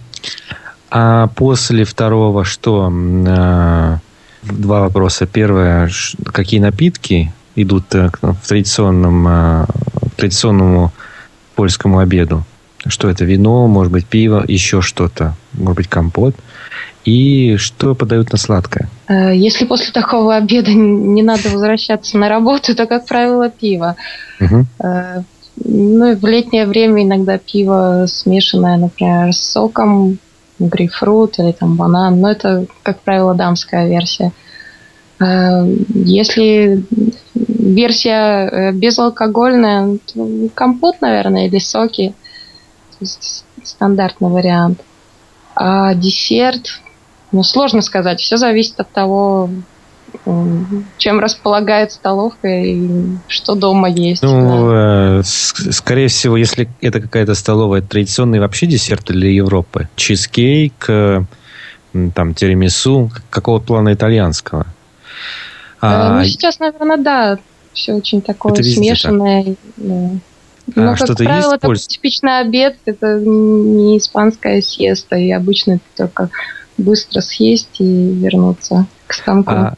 А 0.89 1.27
после 1.27 1.84
второго 1.86 2.43
что? 2.43 2.91
А, 3.27 3.97
Два 4.43 4.82
вопроса. 4.82 5.25
Первое, 5.25 5.89
какие 6.25 6.60
напитки 6.60 7.32
идут 7.56 7.95
э, 7.95 8.10
в 8.21 8.47
традиционном, 8.47 9.25
а, 9.27 9.65
к 10.12 10.15
традиционному 10.17 10.91
польскому 11.56 11.99
обеду? 11.99 12.43
Что 12.86 13.10
это? 13.10 13.23
Вино, 13.23 13.67
может 13.67 13.93
быть, 13.93 14.06
пиво, 14.06 14.43
еще 14.45 14.82
что-то, 14.82 15.36
может 15.53 15.77
быть, 15.77 15.88
компот. 15.88 16.36
И 17.05 17.57
что 17.57 17.95
подают 17.95 18.31
на 18.31 18.37
сладкое? 18.37 18.87
Э, 19.07 19.35
Если 19.35 19.65
после 19.65 19.91
такого 19.91 20.35
обеда 20.35 20.71
не 20.73 21.21
надо 21.21 21.49
возвращаться 21.49 22.17
на 22.17 22.29
работу, 22.29 22.75
то, 22.75 22.85
как 22.85 23.05
правило, 23.05 23.49
пиво. 23.49 23.95
Э, 24.79 25.21
Ну 25.65 26.11
и 26.11 26.15
в 26.15 26.25
летнее 26.25 26.65
время 26.65 27.03
иногда 27.03 27.37
пиво 27.37 28.05
смешанное, 28.07 28.77
например, 28.77 29.33
с 29.33 29.39
соком, 29.51 30.17
грейпфрут 30.59 31.39
или 31.39 31.51
там 31.51 31.75
банан. 31.75 32.19
Но 32.21 32.31
это, 32.31 32.65
как 32.83 32.99
правило, 33.01 33.35
дамская 33.35 33.87
версия. 33.87 34.31
Э, 35.19 35.65
Если 35.93 36.85
версия 37.35 38.71
безалкогольная, 38.71 39.97
то 40.13 40.27
компот, 40.55 41.01
наверное, 41.01 41.47
или 41.47 41.59
соки. 41.59 42.13
Стандартный 43.63 44.29
вариант. 44.29 44.79
А 45.55 45.93
десерт, 45.93 46.81
ну, 47.33 47.43
сложно 47.43 47.81
сказать. 47.81 48.21
Все 48.21 48.37
зависит 48.37 48.79
от 48.79 48.89
того, 48.91 49.49
чем 50.97 51.19
располагает 51.19 51.91
столовка 51.91 52.47
и 52.47 52.87
что 53.27 53.55
дома 53.55 53.89
есть. 53.89 54.21
Да. 54.21 54.27
Ну, 54.29 54.71
э, 54.71 55.23
с- 55.23 55.71
скорее 55.71 56.07
всего, 56.07 56.37
если 56.37 56.69
это 56.81 57.01
какая-то 57.01 57.33
столовая, 57.35 57.81
традиционный 57.81 58.39
вообще 58.39 58.67
десерт 58.67 59.05
для 59.07 59.29
Европы. 59.31 59.89
Чизкейк, 59.95 60.85
э, 60.87 61.23
там, 62.13 62.33
тирамису, 62.35 63.11
какого 63.29 63.59
плана 63.59 63.93
итальянского. 63.93 64.61
Э, 64.61 64.65
А, 65.81 66.19
ну, 66.19 66.25
сейчас, 66.25 66.59
наверное, 66.59 66.97
да, 66.97 67.37
все 67.73 67.93
очень 67.93 68.21
такое 68.21 68.53
Это 68.53 68.61
везде 68.61 68.75
так. 68.75 68.97
смешанное. 68.99 69.55
да. 69.77 70.09
А 70.75 70.79
Но, 70.79 70.87
как 70.91 70.97
что-то 70.97 71.23
есть 71.23 71.25
правило, 71.25 71.57
такой 71.57 71.75
польс- 71.75 71.87
типичный 71.87 72.39
обед 72.39 72.77
это 72.85 73.19
не 73.19 73.97
испанская 73.97 74.61
сиеста, 74.61 75.17
и 75.17 75.29
обычно 75.31 75.73
это 75.73 75.83
только 76.07 76.29
быстро 76.83 77.21
съесть 77.21 77.79
и 77.79 78.11
вернуться 78.13 78.85
к 79.07 79.13
станку. 79.13 79.51
а- 79.51 79.73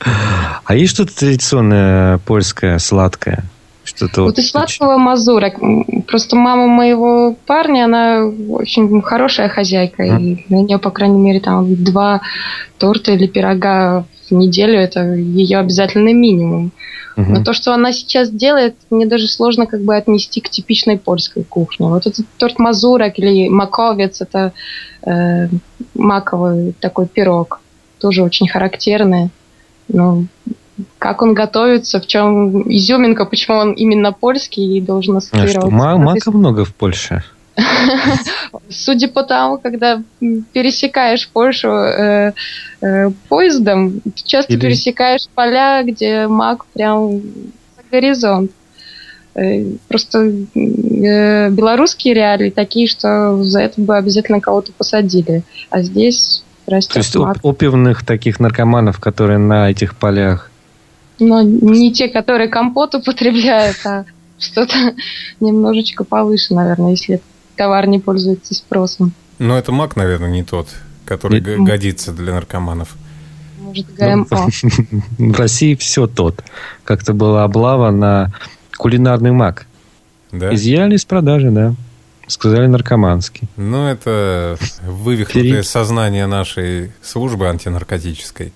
а 0.64 0.74
есть 0.74 0.94
что-то 0.94 1.16
традиционное 1.16 2.18
польское, 2.18 2.78
сладкое? 2.78 3.44
Что-то 3.82 4.22
Вот 4.22 4.38
из 4.38 4.50
сладкого 4.50 4.98
мазура. 4.98 5.52
Просто 6.06 6.36
мама 6.36 6.66
моего 6.66 7.36
парня, 7.46 7.86
она 7.86 8.24
очень 8.50 9.02
хорошая 9.02 9.48
хозяйка. 9.48 10.04
И 10.04 10.44
на 10.48 10.62
нее, 10.62 10.78
по 10.78 10.90
крайней 10.90 11.18
мере, 11.18 11.40
там 11.40 11.82
два 11.82 12.20
торта 12.78 13.12
или 13.12 13.26
пирога 13.26 14.04
в 14.30 14.34
неделю 14.34 14.78
это 14.78 15.14
ее 15.14 15.58
обязательный 15.58 16.12
минимум. 16.12 16.72
Мгм. 17.16 17.34
Но 17.34 17.44
то, 17.44 17.52
что 17.52 17.74
она 17.74 17.92
сейчас 17.92 18.30
делает, 18.30 18.76
мне 18.90 19.06
даже 19.06 19.26
сложно 19.26 19.66
как 19.66 19.82
бы 19.82 19.96
отнести 19.96 20.40
к 20.40 20.48
типичной 20.48 20.98
польской 20.98 21.42
кухне. 21.42 21.88
Вот 21.88 22.06
этот 22.06 22.26
торт 22.38 22.58
мазурок 22.58 23.18
или 23.18 23.48
маковец, 23.48 24.20
это 24.20 24.52
э, 25.04 25.48
маковый 25.94 26.74
такой 26.80 27.06
пирог, 27.06 27.60
тоже 28.00 28.22
очень 28.22 28.48
характерный. 28.48 29.30
Ну, 29.88 30.26
как 30.98 31.22
он 31.22 31.34
готовится, 31.34 32.00
в 32.00 32.06
чем 32.06 32.62
изюминка, 32.70 33.24
почему 33.24 33.58
он 33.58 33.72
именно 33.72 34.12
польский 34.12 34.78
и 34.78 34.80
должен 34.80 35.16
А 35.16 35.18
ассоциироваться. 35.18 35.70
ма- 35.70 35.94
с 35.94 35.98
мака 35.98 36.30
много 36.30 36.64
в 36.64 36.74
Польше? 36.74 37.22
Судя 38.68 39.08
по 39.08 39.22
тому, 39.22 39.58
когда 39.58 40.02
пересекаешь 40.52 41.28
Польшу 41.28 41.68
э, 41.68 42.32
э, 42.80 43.10
поездом, 43.28 44.00
часто 44.24 44.52
Или- 44.52 44.60
пересекаешь 44.60 45.28
поля, 45.34 45.82
где 45.82 46.26
маг 46.28 46.64
прям 46.72 47.20
за 47.20 47.82
горизонт. 47.90 48.50
Э, 49.34 49.64
Просто 49.88 50.18
э, 50.54 51.50
белорусские 51.50 52.14
реалии 52.14 52.50
такие, 52.50 52.86
что 52.88 53.42
за 53.42 53.60
это 53.60 53.80
бы 53.80 53.96
обязательно 53.96 54.40
кого-то 54.40 54.72
посадили. 54.72 55.42
А 55.70 55.82
здесь 55.82 56.42
растет 56.66 56.92
То 56.94 56.98
есть 56.98 57.16
мак. 57.16 57.36
оп- 57.36 57.44
опиумных 57.44 58.04
таких 58.04 58.40
наркоманов, 58.40 58.98
которые 59.00 59.38
на 59.38 59.70
этих 59.70 59.94
полях. 59.96 60.50
Но 61.18 61.42
не 61.42 61.92
те, 61.92 62.08
которые 62.08 62.48
компот 62.48 62.94
употребляют, 62.94 63.76
а 63.84 64.04
что-то 64.38 64.74
немножечко 65.40 66.04
повыше, 66.04 66.54
наверное, 66.54 66.90
если 66.92 67.20
товар 67.56 67.86
не 67.86 67.98
пользуется 68.00 68.54
спросом. 68.54 69.12
Но 69.38 69.56
это 69.58 69.70
мак, 69.72 69.96
наверное, 69.96 70.30
не 70.30 70.42
тот, 70.44 70.68
который 71.04 71.34
Нет. 71.40 71.44
г- 71.44 71.56
годится 71.64 72.12
для 72.12 72.34
наркоманов. 72.34 72.96
Может, 73.60 73.86
Ну, 73.98 74.24
ГМО. 74.30 74.48
В 75.32 75.38
России 75.38 75.74
все 75.74 76.06
тот. 76.06 76.42
Как-то 76.84 77.12
была 77.12 77.44
облава 77.44 77.90
на 77.90 78.32
кулинарный 78.80 79.30
мак. 79.30 79.66
Да? 80.32 80.54
Изъяли 80.54 80.94
из 80.94 81.04
продажи, 81.04 81.50
да. 81.50 81.74
Сказали 82.26 82.66
наркоманский. 82.66 83.48
Ну, 83.56 83.86
это 83.86 84.56
вывихнутое 84.86 85.42
Перед- 85.42 85.66
сознание 85.66 86.26
нашей 86.26 86.92
службы 87.02 87.48
антинаркотической. 87.48 88.52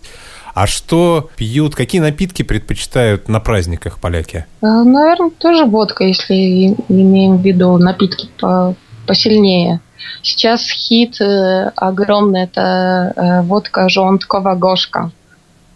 А 0.55 0.67
что 0.67 1.29
пьют, 1.37 1.75
какие 1.75 2.01
напитки 2.01 2.43
предпочитают 2.43 3.29
на 3.29 3.41
праздниках 3.41 3.99
поляки? 3.99 4.47
Наверное, 4.63 5.31
тоже 5.31 5.65
водка, 5.67 6.05
если 6.05 6.75
имеем 6.89 7.39
в 7.39 7.43
виду 7.43 7.77
напитки 7.77 8.29
по- 8.41 8.75
посильнее. 9.07 9.81
Сейчас 10.23 10.63
хит 10.71 11.21
э, 11.21 11.71
огромный, 11.77 12.45
это 12.45 13.13
э, 13.17 13.43
водка 13.43 13.89
жонткова 13.89 14.55
гошка. 14.55 15.11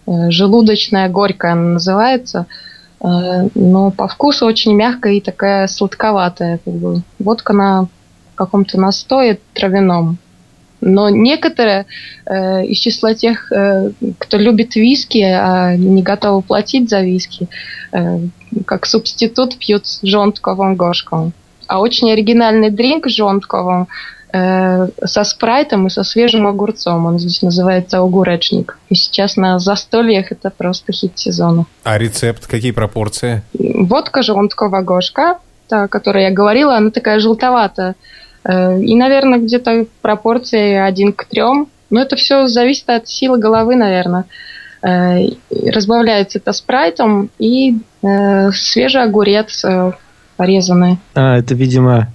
Э, 0.06 0.30
желудочная 0.30 1.08
горькая 1.08 1.52
она 1.52 1.72
называется. 1.74 2.46
Э, 3.02 3.48
но 3.54 3.90
по 3.90 4.08
вкусу 4.08 4.46
очень 4.46 4.74
мягкая 4.74 5.14
и 5.14 5.20
такая 5.20 5.66
сладковатая. 5.66 6.60
Как 6.64 6.74
бы. 6.74 7.02
Водка 7.18 7.52
на 7.52 7.88
каком-то 8.34 8.78
настое 8.78 9.38
травяном. 9.54 10.18
Но 10.80 11.08
некоторые 11.08 11.86
э, 12.24 12.64
из 12.66 12.78
числа 12.78 13.14
тех, 13.14 13.50
э, 13.50 13.90
кто 14.18 14.36
любит 14.36 14.76
виски, 14.76 15.18
а 15.18 15.74
не 15.76 16.02
готовы 16.02 16.42
платить 16.42 16.88
за 16.88 17.00
виски, 17.00 17.48
э, 17.92 18.20
как 18.64 18.86
субститут 18.86 19.58
пьют 19.58 19.86
с 19.86 20.00
жонтковым 20.02 20.76
гошком. 20.76 21.32
А 21.66 21.80
очень 21.80 22.12
оригинальный 22.12 22.70
дринк 22.70 23.08
с 23.08 23.14
жонтковым 23.14 23.88
со 24.30 25.24
спрайтом 25.24 25.86
и 25.86 25.90
со 25.90 26.04
свежим 26.04 26.46
огурцом. 26.46 27.06
Он 27.06 27.18
здесь 27.18 27.40
называется 27.42 27.98
огуречник. 27.98 28.78
И 28.90 28.94
сейчас 28.94 29.36
на 29.36 29.58
застольях 29.58 30.32
это 30.32 30.50
просто 30.50 30.92
хит 30.92 31.12
сезона. 31.18 31.64
А 31.82 31.96
рецепт, 31.96 32.46
какие 32.46 32.72
пропорции? 32.72 33.42
Водка 33.54 34.22
жонткова 34.22 34.82
гошка, 34.82 35.38
та, 35.68 35.84
о 35.84 35.88
которой 35.88 36.24
я 36.24 36.30
говорила, 36.30 36.76
она 36.76 36.90
такая 36.90 37.20
желтоватая. 37.20 37.94
Э, 38.44 38.80
И, 38.80 38.94
наверное, 38.94 39.38
где-то 39.38 39.86
пропорции 40.02 40.74
один 40.74 41.12
к 41.12 41.24
трем. 41.24 41.68
Но 41.90 42.02
это 42.02 42.16
все 42.16 42.48
зависит 42.48 42.90
от 42.90 43.08
силы 43.08 43.38
головы, 43.38 43.76
наверное. 43.76 44.24
Э, 44.82 45.20
Разбавляется 45.50 46.38
это 46.38 46.52
спрайтом 46.52 47.30
и 47.38 47.78
э, 48.02 48.50
свежий 48.52 49.02
огурец 49.02 49.64
э, 49.64 49.92
порезанный. 50.36 50.98
А, 51.14 51.38
это, 51.38 51.54
видимо, 51.54 52.08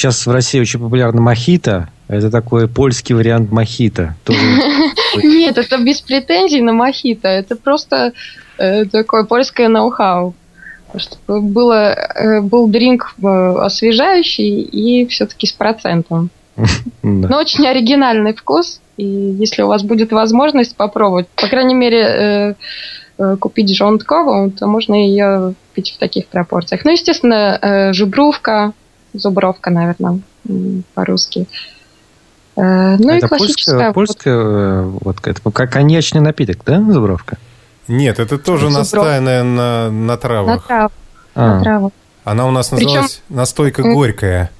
сейчас 0.00 0.26
в 0.26 0.30
России 0.30 0.58
очень 0.58 0.80
популярна 0.80 1.20
мохито. 1.20 1.88
Это 2.08 2.30
такой 2.30 2.68
польский 2.68 3.14
вариант 3.14 3.52
мохито. 3.52 4.16
Нет, 5.22 5.58
это 5.58 5.76
без 5.76 6.00
претензий 6.00 6.62
на 6.62 6.72
мохито. 6.72 7.28
Это 7.28 7.54
просто 7.54 8.12
э, 8.56 8.86
такое 8.86 9.24
польское 9.24 9.68
ноу-хау. 9.68 10.34
Чтобы 10.96 11.42
было, 11.42 11.92
э, 11.92 12.40
был 12.40 12.66
дринк 12.68 13.14
э, 13.22 13.26
освежающий 13.26 14.62
и 14.62 15.06
все-таки 15.06 15.46
с 15.46 15.52
процентом. 15.52 16.30
Но 17.02 17.38
очень 17.38 17.66
оригинальный 17.66 18.32
вкус. 18.32 18.80
И 18.96 19.04
если 19.04 19.62
у 19.62 19.68
вас 19.68 19.82
будет 19.82 20.12
возможность 20.12 20.76
попробовать, 20.76 21.28
по 21.28 21.46
крайней 21.46 21.74
мере, 21.74 22.56
купить 23.38 23.76
жонткову, 23.76 24.50
то 24.50 24.66
можно 24.66 24.94
ее 24.94 25.52
пить 25.74 25.92
в 25.94 25.98
таких 25.98 26.26
пропорциях. 26.26 26.86
Ну, 26.86 26.92
естественно, 26.92 27.90
жубрувка, 27.92 28.72
зубровка, 29.12 29.70
наверное, 29.70 30.20
по-русски. 30.94 31.46
Э, 32.56 32.96
ну 32.98 33.08
А 33.10 33.14
и 33.14 33.18
это 33.18 33.28
классическая 33.28 33.92
польская, 33.92 34.34
э, 34.34 34.82
водка. 34.82 35.30
Это 35.30 35.50
как 35.50 35.72
коньячный 35.72 36.20
напиток, 36.20 36.58
да, 36.64 36.80
Зубровка? 36.80 37.38
Нет, 37.88 38.18
это 38.18 38.38
тоже 38.38 38.66
Зубров. 38.66 38.78
настаянная 38.78 39.42
на, 39.42 39.90
на 39.90 39.90
на 39.90 40.16
травах. 40.16 40.66
трав- 40.66 40.92
А, 41.34 41.54
на 41.56 41.62
травах. 41.62 41.92
Она 42.24 42.46
у 42.46 42.50
нас 42.50 42.68
Причем- 42.68 42.86
называлась 42.86 43.22
настойка 43.28 43.82
горькая. 43.82 44.50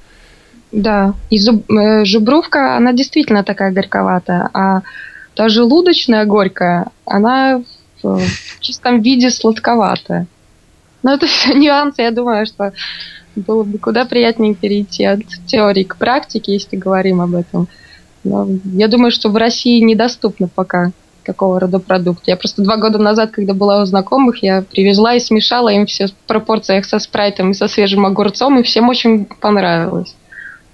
Да, 0.73 1.15
и 1.31 1.39
зуб, 1.39 1.69
э, 1.71 2.05
жубровка, 2.05 2.77
она 2.77 2.93
действительно 2.93 3.43
такая 3.45 3.73
горьковатая, 3.73 4.49
а 4.55 4.83
та 5.35 5.49
желудочная 5.49 6.25
горькая, 6.27 6.87
она 7.05 7.63
в, 8.03 8.19
в 8.19 8.61
чистом 8.61 9.03
виде 9.03 9.31
сладковатая. 9.31 10.27
Но 11.03 11.15
это 11.15 11.27
все 11.27 11.55
нюансы, 11.59 12.03
я 12.03 12.13
думаю, 12.13 12.47
что 12.47 12.73
было 13.37 13.65
бы 13.65 13.79
куда 13.79 14.05
приятнее 14.05 14.55
перейти 14.55 15.05
от 15.05 15.21
теории 15.47 15.85
к 15.85 15.97
практике, 15.97 16.53
если 16.53 16.77
говорим 16.77 17.21
об 17.21 17.35
этом. 17.35 17.69
Но 18.25 18.49
я 18.65 18.89
думаю, 18.89 19.11
что 19.11 19.29
в 19.29 19.37
России 19.37 19.81
недоступно 19.81 20.49
пока 20.49 20.93
такого 21.25 21.61
рода 21.61 21.79
продукт. 21.79 22.23
Я 22.27 22.37
просто 22.37 22.63
два 22.63 22.77
года 22.77 22.99
назад, 22.99 23.31
когда 23.31 23.55
была 23.55 23.83
у 23.83 23.85
знакомых, 23.85 24.43
я 24.43 24.63
привезла 24.63 25.15
и 25.15 25.21
смешала 25.21 25.69
им 25.69 25.87
все 25.87 26.09
в 26.09 26.13
пропорциях 26.27 26.85
со 26.85 26.99
спрайтом 26.99 27.51
и 27.51 27.55
со 27.55 27.69
свежим 27.69 28.07
огурцом, 28.07 28.59
и 28.59 28.63
всем 28.63 28.89
очень 28.89 29.27
понравилось. 29.27 30.15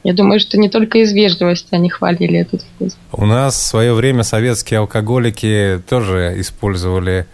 Я 0.03 0.15
думаю, 0.15 0.39
что 0.39 0.57
не 0.57 0.69
только 0.69 0.99
из 0.99 1.13
вежливости 1.13 1.69
они 1.73 1.91
хвалили 1.91 2.39
этот 2.39 2.63
вкус. 2.63 2.97
У 3.13 3.27
нас 3.27 3.57
в 3.57 3.63
свое 3.63 3.93
время 3.93 4.23
советские 4.23 4.81
алкоголики 4.81 5.83
тоже 5.89 6.35
использовали 6.39 7.27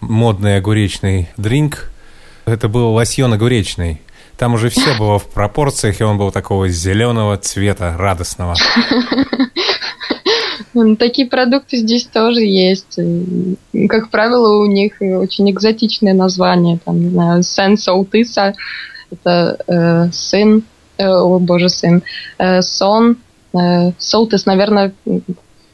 модный 0.00 0.56
огуречный 0.56 1.28
дринк. 1.36 1.90
Это 2.46 2.68
был 2.68 2.92
лосьон 2.92 3.32
огуречный. 3.32 4.00
Там 4.42 4.54
уже 4.54 4.70
все 4.70 4.98
было 4.98 5.20
в 5.20 5.28
пропорциях, 5.28 6.00
и 6.00 6.02
он 6.02 6.18
был 6.18 6.32
такого 6.32 6.68
зеленого 6.68 7.36
цвета, 7.36 7.96
радостного. 7.96 8.56
Ну, 10.74 10.96
Такие 10.96 11.28
продукты 11.28 11.76
здесь 11.76 12.06
тоже 12.06 12.40
есть. 12.40 12.98
Как 13.88 14.10
правило, 14.10 14.62
у 14.62 14.66
них 14.66 14.94
очень 15.00 15.48
экзотичные 15.50 16.14
названия. 16.14 16.80
Там, 16.84 16.98
не 16.98 17.10
знаю, 17.10 17.42
Сен 17.44 17.76
Саутыса, 17.76 18.54
это 19.12 19.58
э, 19.68 20.10
сын, 20.12 20.64
э, 20.96 21.06
о 21.06 21.38
боже, 21.38 21.68
сын, 21.68 22.02
э, 22.38 22.62
сон. 22.62 23.18
Э, 23.54 23.92
Солтыс, 23.98 24.46
наверное, 24.46 24.92
в 25.04 25.22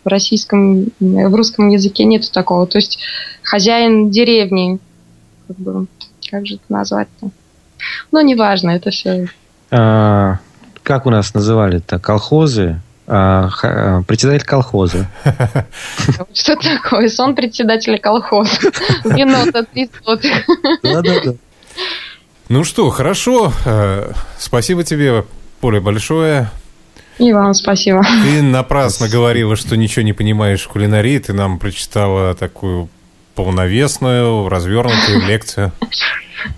российском, 0.04 0.88
в 1.00 1.34
русском 1.34 1.70
языке 1.70 2.04
нет 2.04 2.30
такого. 2.32 2.66
То 2.66 2.76
есть 2.76 2.98
хозяин 3.42 4.10
деревни. 4.10 4.78
Как, 5.46 5.56
бы, 5.56 5.86
как 6.28 6.44
же 6.46 6.56
это 6.56 6.64
назвать-то? 6.68 7.30
Ну, 8.12 8.20
неважно, 8.20 8.70
это 8.70 8.90
все 8.90 9.28
а, 9.70 10.38
как 10.82 11.06
у 11.06 11.10
нас 11.10 11.34
называли-то? 11.34 11.98
Колхозы? 11.98 12.80
А, 13.06 13.48
ха- 13.50 13.98
а, 13.98 14.02
председатель 14.02 14.44
колхоза. 14.46 15.06
Что 16.34 16.56
такое? 16.56 17.08
Сон 17.08 17.34
председателя 17.34 17.98
колхоза. 17.98 18.50
Вино-то 19.04 19.64
три 19.64 19.90
сотых. 20.04 20.32
Да-да-да. 20.82 21.34
Ну 22.48 22.64
что, 22.64 22.88
хорошо. 22.90 23.52
Э, 23.66 24.12
Спасибо 24.38 24.82
тебе, 24.82 25.24
Поле, 25.60 25.80
большое. 25.80 26.50
И 27.18 27.32
вам 27.32 27.52
спасибо. 27.52 28.02
Ты 28.22 28.42
напрасно 28.42 29.08
говорила, 29.08 29.56
что 29.56 29.76
ничего 29.76 30.02
не 30.02 30.12
понимаешь 30.14 30.62
в 30.62 30.68
кулинарии. 30.68 31.18
Ты 31.18 31.32
нам 31.34 31.58
прочитала 31.58 32.34
такую 32.34 32.88
полновесную, 33.34 34.48
развернутую 34.48 35.26
лекцию. 35.26 35.72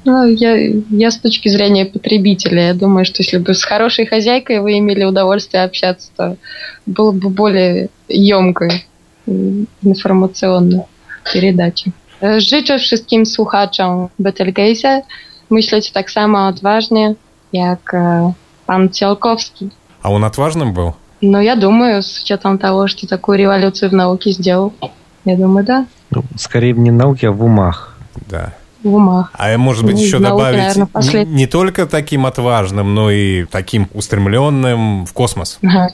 Ну, 0.05 0.25
я, 0.25 0.57
я 0.91 1.11
с 1.11 1.19
точки 1.19 1.49
зрения 1.49 1.87
потребителя, 1.87 2.69
я 2.69 2.75
думаю, 2.75 3.05
что 3.05 3.23
если 3.23 3.39
бы 3.39 3.55
с 3.55 3.65
хорошей 3.65 4.07
хозяйкой 4.07 4.61
вы 4.61 4.79
имели 4.79 5.05
удовольствие 5.05 5.65
общаться, 5.65 6.11
то 6.17 6.37
было 6.87 7.13
бы 7.13 7.29
более 7.31 7.89
емкой 8.09 8.85
информационной 9.83 10.83
передачи. 11.33 11.93
Życzę 12.39 12.79
wszystkim 12.79 13.27
słuchaczom 13.27 14.09
Betelgeuse 14.19 15.03
myśleć 15.51 15.91
tak 15.91 16.11
samo 16.11 16.47
odważnie, 16.47 17.15
jak 17.53 17.97
pan 18.67 18.89
Циолковский. 18.89 19.71
А 20.03 20.11
он 20.11 20.25
отважным 20.25 20.73
был? 20.73 20.93
Но 21.23 21.41
я 21.41 21.57
думаю, 21.57 22.03
с 22.03 22.23
учетом 22.23 22.59
того, 22.59 22.89
что 22.89 23.07
такую 23.07 23.39
революцию 23.39 23.91
в 23.91 23.95
науке 23.95 24.33
сделал, 24.33 24.73
я 25.25 25.37
думаю, 25.37 25.67
да, 25.67 25.87
Ну, 26.11 26.25
скорее 26.37 26.73
не 26.73 26.91
в 26.91 26.95
науке, 26.95 27.29
а 27.29 27.33
в 27.33 27.45
умах. 27.45 27.97
Да. 28.29 28.53
В 28.83 28.95
умах. 28.95 29.31
А 29.35 29.57
может 29.59 29.85
быть 29.85 29.97
Ну, 29.97 30.03
еще 30.03 30.19
в 30.19 30.21
науке, 30.21 30.37
добавить 30.37 30.59
наверное, 30.59 30.87
не, 30.87 31.01
послед- 31.01 31.27
не 31.27 31.47
только 31.47 31.87
таким 31.87 32.27
отважным, 32.27 32.95
но 32.95 33.11
и 33.11 33.45
таким 33.45 33.89
устремленным 33.95 35.07
в 35.07 35.13
космос. 35.13 35.59
Aha. 35.67 35.89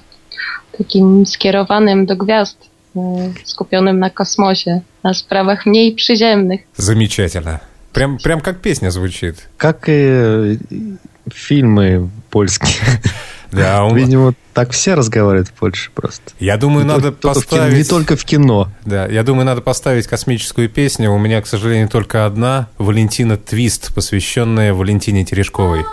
Takim 0.79 1.27
skierowanym 1.27 2.07
do 2.07 2.17
gwiazd, 2.17 2.57
e, 2.97 3.33
skupionym 3.45 3.99
na 3.99 4.11
kosmosie, 4.11 4.81
na 5.03 5.15
sprawach 5.15 5.67
mniej 5.67 5.93
przyziemnych. 5.95 6.61
Замечательно. 6.77 7.61
Прям, 7.93 8.19
прям 8.19 8.41
как 8.41 8.61
песня 8.61 8.91
звучит. 8.91 9.49
Как 9.57 9.85
и 9.89 10.59
фильмы 11.33 12.11
польские. 12.31 13.01
Да, 13.57 13.85
он- 13.85 13.97
Видимо, 13.97 14.35
так 14.55 14.71
все 14.71 14.95
разговаривают 14.95 15.49
в 15.49 15.53
Польше 15.53 15.91
просто. 15.95 16.23
Я 16.39 16.57
думаю, 16.57 16.85
Не 16.85 16.93
надо 16.93 17.13
только- 17.13 17.41
в 17.41 17.47
кино- 17.47 17.59
поставить... 17.61 17.77
Не 17.79 17.85
только 17.85 18.17
в 18.17 18.25
кино. 18.25 18.69
Да, 18.85 19.07
я 19.07 19.23
думаю, 19.23 19.45
надо 19.47 19.61
поставить 19.61 20.07
космическую 20.07 20.69
песню. 20.69 21.13
У 21.13 21.19
меня, 21.19 21.41
к 21.43 21.47
сожалению, 21.47 21.89
только 21.89 22.25
одна. 22.27 22.69
Валентина 22.79 23.37
Твист, 23.37 23.95
посвященная 23.95 24.73
Валентине 24.73 25.25
Терешковой. 25.25 25.85